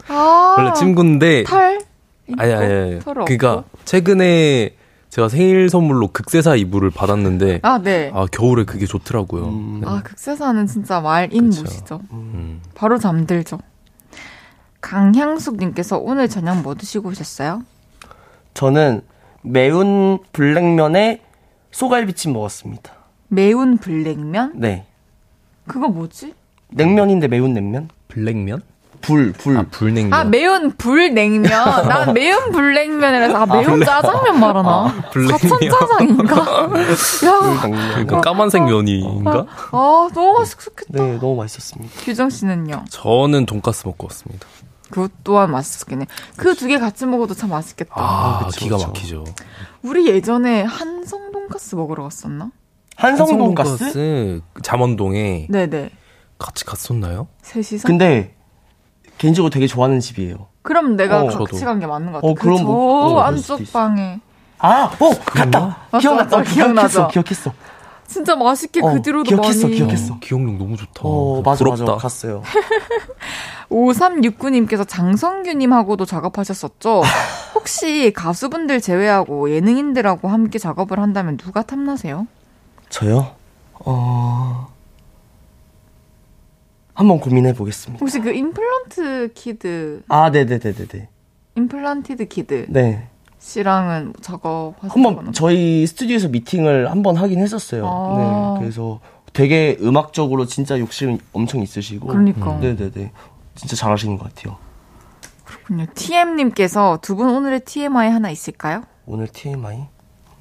[0.09, 1.81] 아, 원래 침구인데 탈?
[2.29, 3.15] 있고, 아니 아니 아니 털.
[3.15, 4.71] 그러니까 최근에
[5.11, 8.13] 제가 생일 선물로 극세사 이불을 받았는데 아, 아, 네.
[8.33, 9.45] 겨울에 그게 좋더라고요.
[9.47, 9.81] 음.
[9.83, 9.89] 네.
[9.89, 11.47] 아, 극세사는 진짜 말인.
[11.47, 12.01] 못이죠.
[12.13, 12.61] 음.
[12.75, 13.59] 바로 잠들죠.
[14.87, 17.63] 강향숙님께서 오늘 저녁 뭐 드시고 오셨어요?
[18.55, 19.03] 저는
[19.43, 21.23] 매운 블랙면에
[21.73, 22.93] 소갈비찜 먹었습니다.
[23.29, 24.53] 매운 블랙면?
[24.55, 24.87] 네.
[25.67, 26.35] 그거 뭐지?
[26.69, 27.89] 냉면인데 매운 냉면?
[28.07, 28.63] 블랙면?
[29.01, 29.57] 불, 불.
[29.57, 30.13] 아 불냉면.
[30.15, 31.43] 아, 매운 불냉면.
[31.89, 34.95] 난 매운 불냉면이라서, 아, 매운 짜장면 말하나?
[35.13, 35.39] 불냉면.
[35.39, 36.37] 사천 짜장인가?
[37.27, 37.61] 야.
[37.93, 39.47] 그러니까 까만색 면인가?
[39.73, 40.85] 아, 너무 맛있겠다.
[40.91, 41.93] 네, 너무 맛있었습니다.
[42.03, 42.85] 규정 씨는요?
[42.89, 44.47] 저는 돈가스 먹고 왔습니다.
[44.91, 46.07] 그것 또한 맛있었겠네.
[46.37, 47.93] 그 두 개 같이 먹어도 참 맛있겠다.
[47.97, 48.87] 아, 그쵸, 기가 그쵸.
[48.89, 49.25] 막히죠.
[49.83, 52.51] 우리 예전에 한성 돈가스 먹으러 갔었나?
[52.97, 53.79] 한성 돈가스?
[53.79, 55.91] 돈가스 잠원동에 네네.
[56.39, 57.29] 같이 갔었나요?
[57.43, 57.87] 셋이서?
[57.89, 58.35] 근데
[59.19, 60.49] 개인적으로 되게 좋아하는 집이에요.
[60.63, 61.65] 그럼 내가 어, 같이.
[61.65, 62.27] 간 게 맞는 것 같아.
[62.29, 63.61] 어, 그 그럼 저 뭐, 어, 안쪽.
[63.73, 64.21] 방에.
[64.59, 65.87] 아, 어, 갔다.
[65.91, 66.43] 맞죠, 기억났다.
[66.43, 67.09] 기억나죠?
[67.09, 67.53] 기억했어, 기억했어.
[68.07, 69.77] 진짜 맛있게 어, 그 뒤로도 기억했어, 많이.
[69.77, 70.15] 기억했어.
[70.15, 71.01] 어, 기억력 너무 좋다.
[71.03, 71.85] 어, 맞아, 부럽다.
[71.85, 71.97] 맞아.
[71.97, 72.43] 갔어요.
[73.71, 77.03] 5369님께서 장성규님하고도 작업하셨었죠?
[77.55, 82.27] 혹시 가수분들 제외하고 예능인들하고 함께 작업을 한다면 누가 탐나세요?
[82.89, 83.33] 저요?
[83.75, 84.69] 어,
[86.95, 88.01] 한번 고민해 보겠습니다.
[88.01, 91.09] 혹시 그 임플란티드 키드, 아, 네네네네네.
[91.57, 93.09] 임플란티드 키드 네.
[93.51, 97.87] 씨랑은 작업하셨거나 한번 저희 스튜디오에서 미팅을 한 번 하긴 했었어요.
[97.87, 98.55] 아.
[98.59, 98.61] 네.
[98.61, 98.99] 그래서
[99.33, 102.09] 되게 음악적으로 진짜 욕심 엄청 있으시고.
[102.09, 102.57] 그러니까.
[102.59, 103.13] 네네네.
[103.55, 104.57] 진짜 잘하시는 것 같아요.
[105.45, 105.87] 그렇군요.
[105.95, 108.83] TM님께서 두 분 오늘의 TMI 하나 있을까요?
[109.07, 109.87] 오늘 TMI?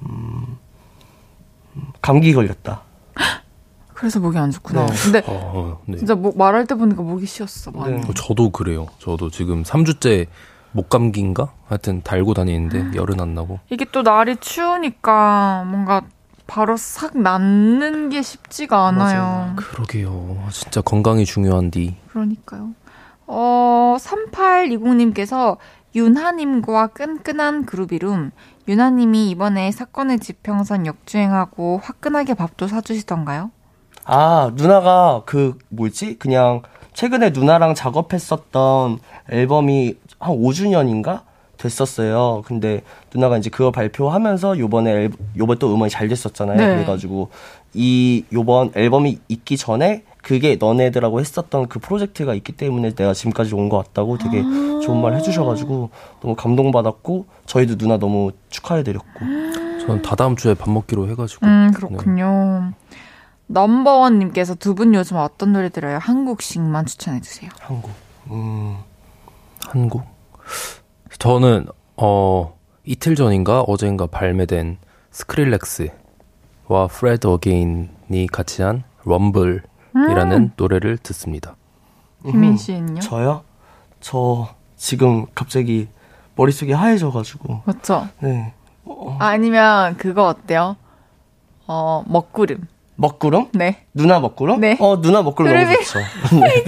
[0.02, 0.56] 음,
[1.76, 2.82] 음, 감기 걸렸다.
[3.94, 4.84] 그래서 목이 안 좋구나.
[4.86, 4.92] 네.
[5.04, 5.96] 근데 어, 네.
[5.96, 7.70] 진짜 목 말할 때 보니까 목이 쉬었어.
[7.70, 7.94] 많이.
[7.94, 8.00] 네.
[8.08, 8.88] 어, 저도 그래요.
[8.98, 10.26] 저도 지금 3주째
[10.76, 11.52] 목감기인가?
[11.66, 13.58] 하여튼 달고 다니는데 열은 안 나고.
[13.70, 16.02] 이게 또 날이 추우니까 뭔가
[16.46, 19.20] 바로 싹 낫는 게 쉽지가 않아요.
[19.20, 19.52] 맞아요.
[19.56, 20.38] 그러게요.
[20.50, 21.96] 진짜 건강이 중요한디.
[22.08, 22.70] 그러니까요.
[23.26, 25.56] 어, 3820님께서
[25.94, 28.30] 윤하님과 끈끈한 그룹 이름.
[28.68, 33.50] 윤하님이 이번에 사건의 지평선 역주행하고 화끈하게 밥도 사주시던가요?
[34.04, 36.18] 아, 누나가 그, 뭐지?
[36.18, 36.62] 그냥,
[36.96, 38.98] 최근에 누나랑 작업했었던
[39.30, 41.20] 앨범이 한 5주년인가?
[41.58, 42.42] 됐었어요.
[42.46, 42.82] 근데
[43.14, 46.56] 누나가 이제 그거 발표하면서 요번에 앨, 요번 또 음원이 잘 됐었잖아요.
[46.56, 46.66] 네.
[46.74, 47.28] 그래가지고
[47.74, 53.68] 이 요번 앨범이 있기 전에 그게 너네들하고 했었던 그 프로젝트가 있기 때문에 내가 지금까지 온
[53.68, 54.42] 것 같다고 되게
[54.82, 55.90] 좋은 말 해주셔가지고
[56.20, 59.08] 너무 감동받았고 저희도 누나 너무 축하해드렸고
[59.86, 61.46] 저는 다다음 주에 밥 먹기로 해가지고.
[61.46, 62.72] 음, 그렇군요.
[63.48, 65.98] 넘버원님께서 두 분 요즘 어떤 노래 들어요?
[65.98, 67.50] 한국식만 추천해주세요.
[67.60, 67.90] 한국.
[68.30, 68.76] 음,
[69.66, 70.02] 한국?
[71.18, 71.66] 저는,
[71.96, 74.78] 어, 이틀 전인가 어젠가 발매된
[75.10, 81.56] 스크릴렉스와 프레드 어게인이 같이 한 럼블이라는 노래를 듣습니다.
[82.24, 83.00] 희민 씨는요?
[83.00, 83.42] 저요?
[84.00, 85.88] 저 지금 갑자기
[86.34, 88.08] 머릿속이 하얘져가지고 맞죠?
[88.20, 88.52] 네
[89.18, 90.76] 아니면 그거 어때요?
[91.66, 92.66] 어, 먹구름.
[92.96, 93.46] 먹구름?
[93.52, 93.84] 네.
[93.94, 94.60] 누나 먹구름?
[94.60, 94.76] 네.
[94.80, 95.98] 어 누나 먹구름 너무 좋죠.
[96.40, 96.64] 네.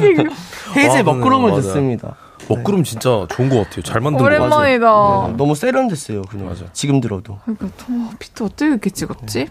[0.76, 1.62] 헤이즐 아, 먹구름을 맞아요.
[1.62, 2.16] 듣습니다.
[2.48, 3.82] 먹구름 진짜 좋은 것 같아요.
[3.82, 4.40] 잘 만든 것 같아요.
[4.48, 5.26] 오랜만이다.
[5.28, 6.64] 네, 너무 세련됐어요 그냥 맞아.
[6.72, 9.48] 지금 들어도 그러니까 어, 피트 어떻게 이렇게 찍었지?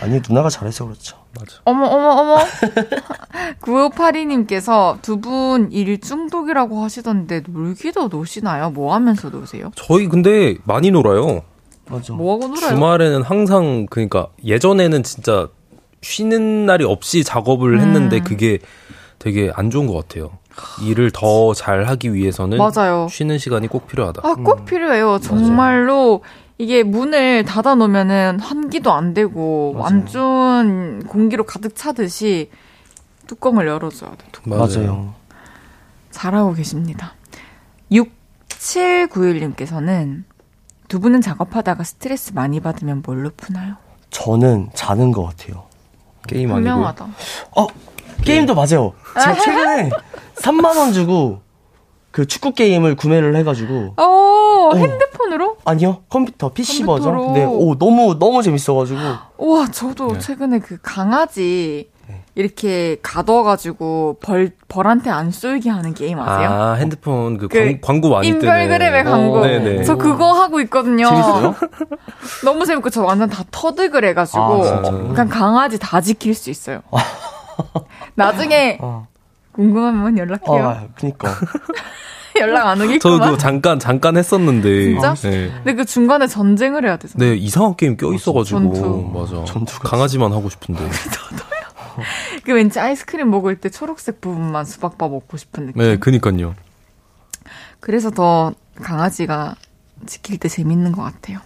[0.00, 1.18] 아니 누나가 잘해서 그렇죠.
[1.38, 1.56] 맞아.
[1.64, 2.38] 어머 어머 어머
[3.60, 8.70] 9582님께서 두 분 일 중독이라고 하시던데 놀기도 노시나요?
[8.70, 9.70] 뭐 하면서 노세요?
[9.74, 11.42] 저희 근데 많이 놀아요.
[11.90, 12.12] 맞아.
[12.12, 12.68] 뭐 하고 놀아요?
[12.70, 15.48] 주말에는 항상 그러니까 예전에는 진짜
[16.02, 18.24] 쉬는 날이 없이 작업을 했는데 음.
[18.24, 18.58] 그게
[19.18, 20.32] 되게 안 좋은 것 같아요.
[20.82, 23.06] 일을 더 잘하기 위해서는 맞아요.
[23.10, 24.22] 쉬는 시간이 꼭 필요하다.
[24.24, 25.20] 아, 꼭 필요해요.
[25.20, 26.22] 정말로
[26.58, 29.86] 이게 문을 닫아 놓으면은 환기도 안 되고 맞아요.
[29.86, 32.50] 안 좋은 공기로 가득 차듯이
[33.28, 34.26] 뚜껑을 열어줘야 돼.
[34.44, 35.14] 맞아요.
[36.10, 37.14] 잘하고 계십니다.
[37.92, 40.24] 6791님께서는
[40.88, 43.76] 두 분은 작업하다가 스트레스 많이 받으면 뭘로 푸나요?
[44.10, 45.67] 저는 자는 것 같아요.
[46.28, 47.06] 게임 아니고 분명하다.
[47.56, 47.66] 어
[48.24, 48.92] 게임도 맞아요.
[49.14, 49.90] 제가 최근에
[50.36, 51.40] 3만 원 주고
[52.12, 55.56] 그 축구 게임을 구매를 해가지고 오, 핸드폰으로?
[55.64, 57.12] 아니요 컴퓨터 PC 버전.
[57.12, 57.26] 컴퓨터로.
[57.32, 58.98] 근데 오 너무 너무 재밌어가지고
[59.38, 61.90] 우와, 저도 최근에 그 강아지
[62.38, 66.48] 이렇게 가둬가지고 벌, 벌한테 안 쏠게 하는 게임 아세요?
[66.48, 69.38] 아 핸드폰 그, 그 광, 광고 많이 뜨는 인별그램의 광고.
[69.38, 69.82] 어, 네네.
[69.82, 71.08] 저 그거 하고 있거든요.
[71.08, 71.56] 재밌어요?
[72.46, 74.82] 너무 재밌고 저 완전 다 터득을 해가지고 아?
[74.82, 76.80] 그냥 강아지 다 지킬 수 있어요.
[78.14, 79.08] 나중에 어.
[79.50, 80.64] 궁금하면 연락해요.
[80.64, 81.34] 아 그니까
[82.38, 83.20] 연락 안 저도 오겠구만.
[83.20, 85.14] 그거 잠깐 잠깐 했었는데 진짜?
[85.14, 85.50] 네.
[85.56, 87.24] 근데 그 중간에 전쟁을 해야 되잖아.
[87.24, 89.10] 네 이상한 게임 껴 있어 가지고 전투.
[89.12, 90.88] 맞아 전투가 강아지만 하고 싶은데
[92.44, 95.82] 그 왠지 아이스크림 먹을 때 초록색 부분만 수박바 먹고 싶은 느낌.
[95.82, 96.54] 네 그니까요
[97.80, 99.54] 그래서 더 강아지가
[100.06, 101.40] 지킬 때 재밌는 것 같아요.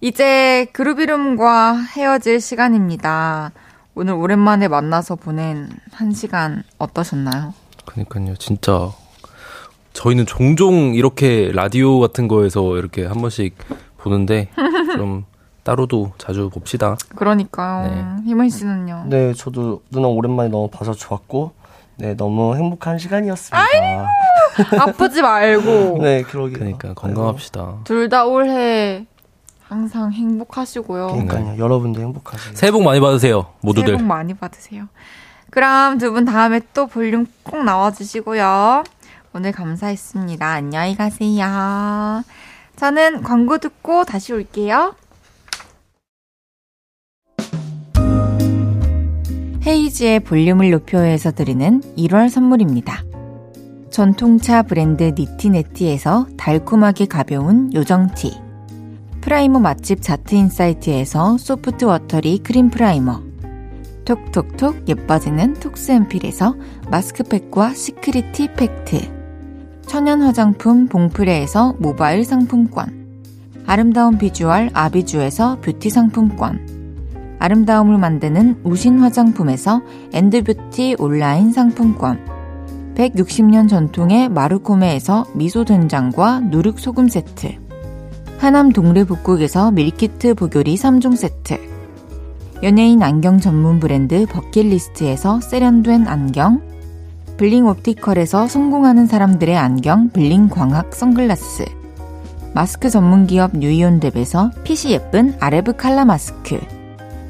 [0.00, 3.52] 이제 그룹 이름과 헤어질 시간입니다.
[3.94, 7.52] 오늘 오랜만에 만나서 보낸 한 시간 어떠셨나요?
[7.84, 8.92] 그니까요 진짜
[9.92, 13.56] 저희는 종종 이렇게 라디오 같은 거에서 이렇게 한 번씩
[13.96, 14.50] 보는데
[14.94, 15.24] 좀
[15.72, 18.20] 따로도 자주 봅시다 그러니까요.
[18.24, 19.04] 희문 씨는요?
[19.08, 21.52] 네 저도 누나 오랜만에 너무 봐서 좋았고
[21.96, 23.58] 네 너무 행복한 시간이었습니다.
[24.80, 25.98] 아프지 말고.
[26.00, 26.58] 네 그러게요.
[26.58, 29.04] 그러니까 건강합시다 둘 다 올해
[29.68, 31.08] 항상 행복하시고요.
[31.08, 32.54] 그러니까요 여러분도 행복하세요.
[32.54, 34.86] 새해 복 많이 받으세요 모두들 새해 복 많이 받으세요.
[35.50, 38.84] 그럼 두 분 다음에 또 볼륨 꼭 나와주시고요.
[39.34, 40.46] 오늘 감사했습니다.
[40.46, 42.22] 안녕히 가세요.
[42.76, 44.94] 저는 광고 듣고 다시 올게요.
[49.68, 53.04] 헤이즈의 볼륨을 높여서 드리는 1월 선물입니다.
[53.90, 58.32] 전통차 브랜드 니티네티에서 달콤하게 가벼운 요정티.
[59.20, 63.20] 프라이머 맛집 자트인사이트에서 soft watery 크림 프라이머.
[64.06, 66.56] 톡톡톡 예뻐지는 톡스앤필에서
[66.90, 69.00] 마스크팩과 시크릿티 팩트.
[69.86, 73.06] 천연 화장품 봉프레에서 모바일 상품권.
[73.66, 76.77] 아름다운 비주얼 아비주에서 뷰티 상품권.
[77.38, 79.82] 아름다움을 만드는 우신 화장품에서
[80.12, 82.18] 엔드뷰티 온라인 상품권.
[82.94, 87.54] 160년 전통의 마르코메에서 미소된장과 누룩소금 세트.
[88.38, 91.58] 하남 동래복국에서 밀키트 복요리 3종 세트.
[92.62, 96.60] 연예인 안경 전문 브랜드 버킷리스트에서 세련된 안경.
[97.36, 101.66] 블링 옵티컬에서 성공하는 사람들의 안경 블링 광학 선글라스.
[102.52, 106.58] 마스크 전문 기업 뉴이온랩에서 핏이 예쁜 아레브 칼라 마스크.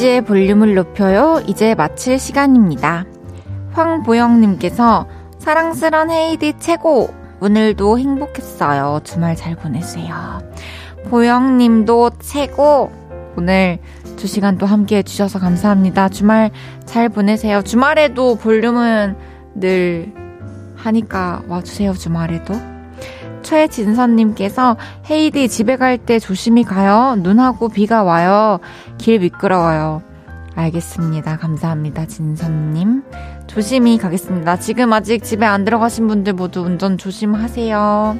[0.00, 1.42] 헤이지의 볼륨을 높여요.
[1.46, 3.04] 이제 마칠 시간입니다.
[3.72, 5.06] 황보영님께서
[5.38, 7.10] 사랑스런 헤이디 최고!
[7.40, 9.00] 오늘도 행복했어요.
[9.04, 10.40] 주말 잘 보내세요.
[11.10, 12.90] 보영님도 최고!
[13.36, 13.78] 오늘
[14.16, 16.08] 두 시간 또 함께 해주셔서 감사합니다.
[16.08, 16.50] 주말
[16.86, 17.62] 잘 보내세요.
[17.62, 19.16] 주말에도 볼륨은
[19.54, 20.12] 늘
[20.76, 21.92] 하니까 와주세요.
[21.92, 22.54] 주말에도.
[23.50, 24.76] 최진선님께서
[25.10, 27.16] 헤이디 집에 갈 때 조심히 가요.
[27.18, 28.60] 눈하고 비가 와요.
[28.96, 30.02] 길 미끄러워요.
[30.54, 31.36] 알겠습니다.
[31.36, 32.06] 감사합니다.
[32.06, 33.02] 진선님.
[33.48, 34.58] 조심히 가겠습니다.
[34.60, 38.16] 지금 아직 집에 안 들어가신 분들 모두 운전 조심하세요.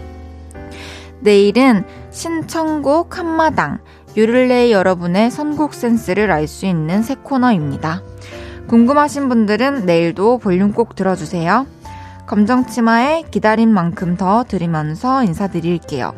[1.21, 3.79] 내일은 신청곡 한마당.
[4.17, 8.03] 유를레이 여러분의 선곡 센스를 알 수 있는 새 코너입니다.
[8.67, 11.67] 궁금하신 분들은 내일도 볼륨 꼭 들어주세요.
[12.31, 16.15] 검정치마에 기다린 만큼 더 드리면서 인사드릴게요.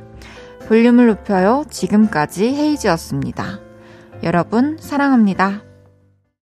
[0.68, 1.64] 볼륨을 높여요.
[1.70, 3.60] 지금까지 헤이즈였습니다.
[4.22, 5.62] 여러분, 사랑합니다.